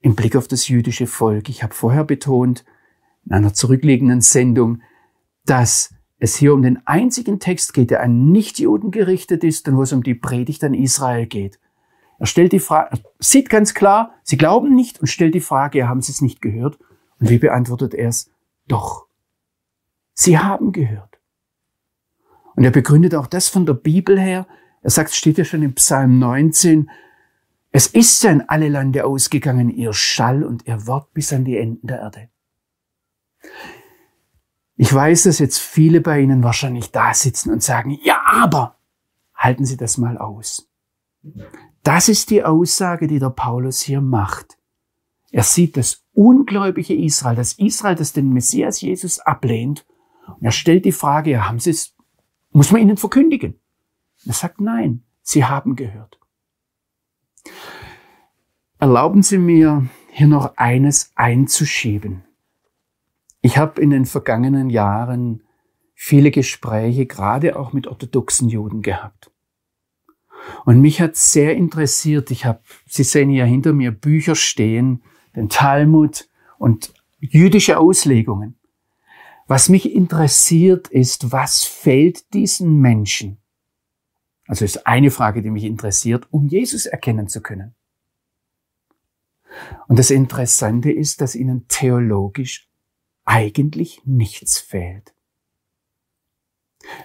im 0.00 0.14
Blick 0.14 0.36
auf 0.36 0.48
das 0.48 0.68
jüdische 0.68 1.06
Volk. 1.06 1.48
Ich 1.48 1.62
habe 1.62 1.74
vorher 1.74 2.04
betont, 2.04 2.64
in 3.24 3.32
einer 3.32 3.54
zurückliegenden 3.54 4.20
Sendung, 4.20 4.82
dass 5.44 5.94
es 6.18 6.36
hier 6.36 6.54
um 6.54 6.62
den 6.62 6.86
einzigen 6.86 7.40
Text 7.40 7.74
geht, 7.74 7.90
der 7.90 8.02
an 8.02 8.30
Nichtjuden 8.30 8.90
gerichtet 8.90 9.44
ist 9.44 9.68
und 9.68 9.76
wo 9.76 9.82
es 9.82 9.92
um 9.92 10.02
die 10.02 10.14
Predigt 10.14 10.62
an 10.64 10.74
Israel 10.74 11.26
geht. 11.26 11.58
Er 12.18 12.26
stellt 12.26 12.52
die 12.52 12.60
Frage, 12.60 13.00
sieht 13.18 13.50
ganz 13.50 13.74
klar, 13.74 14.14
sie 14.22 14.36
glauben 14.36 14.74
nicht 14.74 15.00
und 15.00 15.08
stellt 15.08 15.34
die 15.34 15.40
Frage, 15.40 15.88
haben 15.88 16.00
sie 16.00 16.12
es 16.12 16.20
nicht 16.20 16.40
gehört? 16.40 16.78
Und 17.18 17.30
wie 17.30 17.38
beantwortet 17.38 17.94
er 17.94 18.08
es? 18.08 18.30
Doch. 18.68 19.06
Sie 20.14 20.38
haben 20.38 20.72
gehört. 20.72 21.18
Und 22.54 22.64
er 22.64 22.70
begründet 22.70 23.14
auch 23.14 23.26
das 23.26 23.48
von 23.48 23.66
der 23.66 23.74
Bibel 23.74 24.20
her. 24.20 24.46
Er 24.82 24.90
sagt, 24.90 25.12
steht 25.12 25.38
ja 25.38 25.44
schon 25.44 25.62
im 25.62 25.74
Psalm 25.74 26.18
19, 26.18 26.90
es 27.72 27.86
ist 27.86 28.22
ja 28.22 28.30
in 28.30 28.42
alle 28.48 28.68
Lande 28.68 29.04
ausgegangen, 29.04 29.70
ihr 29.70 29.94
Schall 29.94 30.44
und 30.44 30.66
ihr 30.66 30.86
Wort 30.86 31.12
bis 31.14 31.32
an 31.32 31.44
die 31.44 31.56
Enden 31.56 31.86
der 31.86 32.00
Erde. 32.00 32.28
Ich 34.76 34.92
weiß, 34.92 35.24
dass 35.24 35.38
jetzt 35.38 35.58
viele 35.58 36.00
bei 36.00 36.20
Ihnen 36.20 36.42
wahrscheinlich 36.42 36.92
da 36.92 37.14
sitzen 37.14 37.50
und 37.50 37.62
sagen, 37.62 37.98
ja, 38.02 38.20
aber 38.26 38.76
halten 39.34 39.64
Sie 39.64 39.76
das 39.76 39.96
mal 39.96 40.18
aus. 40.18 40.70
Das 41.82 42.08
ist 42.08 42.30
die 42.30 42.44
Aussage, 42.44 43.06
die 43.06 43.18
der 43.18 43.30
Paulus 43.30 43.80
hier 43.80 44.00
macht. 44.00 44.58
Er 45.30 45.42
sieht 45.42 45.76
das 45.78 46.04
ungläubige 46.12 46.94
Israel, 46.94 47.36
das 47.36 47.54
Israel, 47.54 47.94
das 47.94 48.12
den 48.12 48.32
Messias 48.32 48.82
Jesus 48.82 49.18
ablehnt. 49.18 49.86
Und 50.26 50.44
er 50.44 50.52
stellt 50.52 50.84
die 50.84 50.92
Frage, 50.92 51.30
ja, 51.30 51.48
haben 51.48 51.58
Sie 51.58 51.70
es, 51.70 51.94
muss 52.50 52.70
man 52.70 52.82
ihnen 52.82 52.98
verkündigen? 52.98 53.58
Er 54.26 54.34
sagt, 54.34 54.60
nein, 54.60 55.04
sie 55.22 55.44
haben 55.44 55.74
gehört. 55.74 56.18
Erlauben 58.78 59.22
Sie 59.22 59.38
mir, 59.38 59.86
hier 60.10 60.26
noch 60.26 60.56
eines 60.56 61.12
einzuschieben. 61.14 62.24
Ich 63.40 63.56
habe 63.56 63.80
in 63.80 63.90
den 63.90 64.06
vergangenen 64.06 64.70
Jahren 64.70 65.42
viele 65.94 66.30
Gespräche, 66.30 67.06
gerade 67.06 67.56
auch 67.56 67.72
mit 67.72 67.86
orthodoxen 67.86 68.48
Juden 68.48 68.82
gehabt. 68.82 69.30
Und 70.64 70.80
mich 70.80 71.00
hat 71.00 71.16
sehr 71.16 71.56
interessiert, 71.56 72.30
ich 72.30 72.44
habe, 72.44 72.60
Sie 72.86 73.04
sehen 73.04 73.30
hier 73.30 73.44
hinter 73.44 73.72
mir 73.72 73.90
Bücher 73.92 74.34
stehen, 74.34 75.02
den 75.34 75.48
Talmud 75.48 76.28
und 76.58 76.92
jüdische 77.20 77.78
Auslegungen. 77.78 78.56
Was 79.46 79.68
mich 79.68 79.92
interessiert 79.92 80.88
ist, 80.88 81.32
was 81.32 81.64
fehlt 81.64 82.32
diesen 82.34 82.80
Menschen? 82.80 83.38
Also 84.46 84.64
ist 84.64 84.86
eine 84.86 85.10
Frage, 85.10 85.42
die 85.42 85.50
mich 85.50 85.64
interessiert, 85.64 86.26
um 86.30 86.48
Jesus 86.48 86.86
erkennen 86.86 87.28
zu 87.28 87.40
können. 87.40 87.74
Und 89.86 89.98
das 89.98 90.10
Interessante 90.10 90.90
ist, 90.90 91.20
dass 91.20 91.34
ihnen 91.34 91.66
theologisch 91.68 92.68
eigentlich 93.24 94.02
nichts 94.04 94.58
fehlt. 94.58 95.14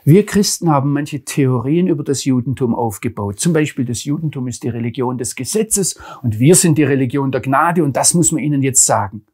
Wir 0.03 0.25
Christen 0.25 0.71
haben 0.71 0.91
manche 0.91 1.23
Theorien 1.23 1.87
über 1.87 2.03
das 2.03 2.25
Judentum 2.25 2.73
aufgebaut. 2.73 3.39
Zum 3.39 3.53
Beispiel, 3.53 3.85
das 3.85 4.03
Judentum 4.03 4.47
ist 4.47 4.63
die 4.63 4.69
Religion 4.69 5.17
des 5.19 5.35
Gesetzes 5.35 5.99
und 6.23 6.39
wir 6.39 6.55
sind 6.55 6.77
die 6.77 6.83
Religion 6.83 7.31
der 7.31 7.41
Gnade 7.41 7.83
und 7.83 7.95
das 7.95 8.15
muss 8.15 8.31
man 8.31 8.41
Ihnen 8.41 8.63
jetzt 8.63 8.85
sagen. 8.85 9.25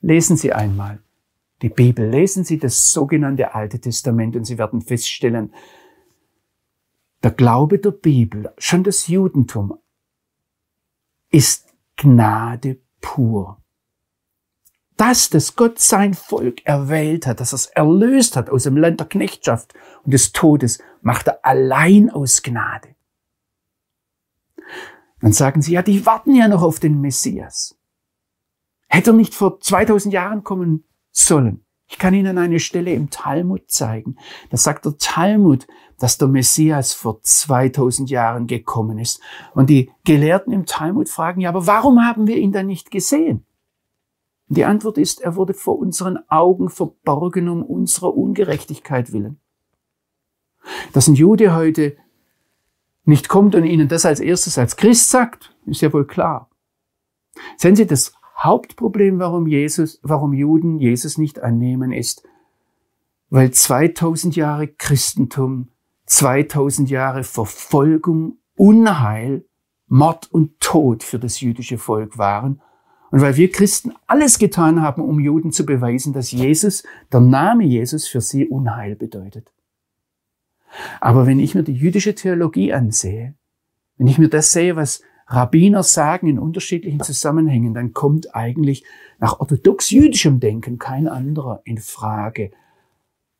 Lesen 0.00 0.36
Sie 0.36 0.52
einmal 0.52 1.00
die 1.62 1.70
Bibel, 1.70 2.08
lesen 2.08 2.44
Sie 2.44 2.58
das 2.58 2.92
sogenannte 2.92 3.54
Alte 3.54 3.80
Testament 3.80 4.36
und 4.36 4.44
Sie 4.44 4.58
werden 4.58 4.80
feststellen, 4.82 5.52
der 7.24 7.30
Glaube 7.30 7.78
der 7.78 7.90
Bibel, 7.90 8.52
schon 8.58 8.84
das 8.84 9.08
Judentum, 9.08 9.78
ist 11.30 11.74
Gnade 11.96 12.80
pur. 13.00 13.62
Das, 14.96 15.30
dass 15.30 15.56
Gott 15.56 15.78
sein 15.80 16.14
Volk 16.14 16.64
erwählt 16.66 17.26
hat, 17.26 17.40
dass 17.40 17.52
er 17.52 17.56
es 17.56 17.66
erlöst 17.66 18.36
hat 18.36 18.50
aus 18.50 18.64
dem 18.64 18.76
Land 18.76 19.00
der 19.00 19.08
Knechtschaft 19.08 19.74
und 20.04 20.12
des 20.12 20.32
Todes, 20.32 20.78
macht 21.00 21.26
er 21.26 21.44
allein 21.44 22.10
aus 22.10 22.42
Gnade. 22.42 22.94
Dann 25.20 25.32
sagen 25.32 25.62
sie, 25.62 25.72
ja, 25.72 25.82
die 25.82 26.04
warten 26.04 26.34
ja 26.34 26.46
noch 26.46 26.62
auf 26.62 26.78
den 26.78 27.00
Messias. 27.00 27.78
Hätte 28.86 29.10
er 29.10 29.14
nicht 29.14 29.34
vor 29.34 29.58
2000 29.60 30.12
Jahren 30.12 30.44
kommen 30.44 30.84
sollen? 31.10 31.64
Ich 31.86 31.98
kann 31.98 32.14
Ihnen 32.14 32.38
eine 32.38 32.60
Stelle 32.60 32.92
im 32.92 33.10
Talmud 33.10 33.70
zeigen. 33.70 34.16
Da 34.50 34.56
sagt 34.56 34.84
der 34.84 34.96
Talmud, 34.98 35.66
dass 35.98 36.18
der 36.18 36.28
Messias 36.28 36.92
vor 36.92 37.22
2000 37.22 38.10
Jahren 38.10 38.46
gekommen 38.46 38.98
ist. 38.98 39.20
Und 39.54 39.70
die 39.70 39.90
Gelehrten 40.04 40.52
im 40.52 40.66
Talmud 40.66 41.08
fragen, 41.08 41.40
ja, 41.40 41.48
aber 41.48 41.66
warum 41.66 42.04
haben 42.04 42.26
wir 42.26 42.36
ihn 42.36 42.52
dann 42.52 42.66
nicht 42.66 42.90
gesehen? 42.90 43.44
Und 44.48 44.58
die 44.58 44.64
Antwort 44.64 44.98
ist, 44.98 45.20
er 45.20 45.36
wurde 45.36 45.54
vor 45.54 45.78
unseren 45.78 46.18
Augen 46.28 46.68
verborgen 46.68 47.48
um 47.48 47.62
unserer 47.62 48.14
Ungerechtigkeit 48.14 49.12
willen. 49.12 49.40
Dass 50.92 51.08
ein 51.08 51.14
Jude 51.14 51.54
heute 51.54 51.96
nicht 53.04 53.28
kommt 53.28 53.54
und 53.54 53.64
Ihnen 53.64 53.88
das 53.88 54.06
als 54.06 54.20
erstes 54.20 54.58
als 54.58 54.76
Christ 54.76 55.10
sagt, 55.10 55.54
ist 55.66 55.82
ja 55.82 55.92
wohl 55.92 56.06
klar. 56.06 56.50
Sehen 57.56 57.76
Sie, 57.76 57.86
das 57.86 58.14
Hauptproblem, 58.38 59.18
warum 59.18 59.46
Jesus, 59.46 60.00
warum 60.02 60.32
Juden 60.32 60.78
Jesus 60.78 61.18
nicht 61.18 61.40
annehmen, 61.42 61.92
ist, 61.92 62.22
weil 63.30 63.50
2000 63.50 64.36
Jahre 64.36 64.68
Christentum, 64.68 65.68
2000 66.06 66.90
Jahre 66.90 67.24
Verfolgung, 67.24 68.38
Unheil, 68.56 69.44
Mord 69.86 70.30
und 70.32 70.60
Tod 70.60 71.02
für 71.02 71.18
das 71.18 71.40
jüdische 71.40 71.78
Volk 71.78 72.18
waren 72.18 72.60
und 73.10 73.20
weil 73.20 73.36
wir 73.36 73.50
Christen 73.50 73.92
alles 74.06 74.38
getan 74.38 74.82
haben, 74.82 75.02
um 75.02 75.20
Juden 75.20 75.52
zu 75.52 75.64
beweisen, 75.64 76.12
dass 76.12 76.32
Jesus, 76.32 76.82
der 77.12 77.20
Name 77.20 77.64
Jesus 77.64 78.08
für 78.08 78.20
sie 78.20 78.48
Unheil 78.48 78.96
bedeutet. 78.96 79.52
Aber 81.00 81.26
wenn 81.26 81.38
ich 81.38 81.54
mir 81.54 81.62
die 81.62 81.74
jüdische 81.74 82.14
Theologie 82.14 82.72
ansehe, 82.72 83.34
wenn 83.96 84.08
ich 84.08 84.18
mir 84.18 84.28
das 84.28 84.50
sehe, 84.50 84.74
was 84.74 85.02
Rabbiner 85.26 85.82
sagen 85.82 86.26
in 86.26 86.38
unterschiedlichen 86.38 87.00
Zusammenhängen, 87.00 87.72
dann 87.72 87.92
kommt 87.92 88.34
eigentlich 88.34 88.84
nach 89.20 89.38
orthodox-jüdischem 89.38 90.40
Denken 90.40 90.78
kein 90.78 91.06
anderer 91.06 91.62
in 91.64 91.78
Frage 91.78 92.50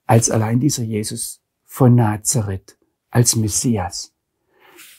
als 0.07 0.31
allein 0.31 0.61
dieser 0.61 0.85
Jesus 0.85 1.44
von 1.75 1.97
Nazareth 1.97 2.79
als 3.11 3.35
Messias. 3.35 4.15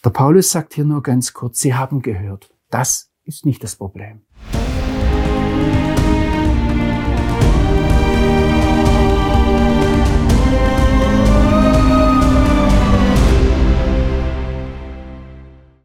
Der 0.03 0.09
Paulus 0.09 0.51
sagt 0.51 0.73
hier 0.73 0.83
nur 0.83 1.01
ganz 1.01 1.31
kurz, 1.31 1.61
Sie 1.61 1.73
haben 1.73 2.01
gehört, 2.01 2.53
das 2.69 3.13
ist 3.23 3.45
nicht 3.45 3.63
das 3.63 3.77
Problem. 3.77 4.25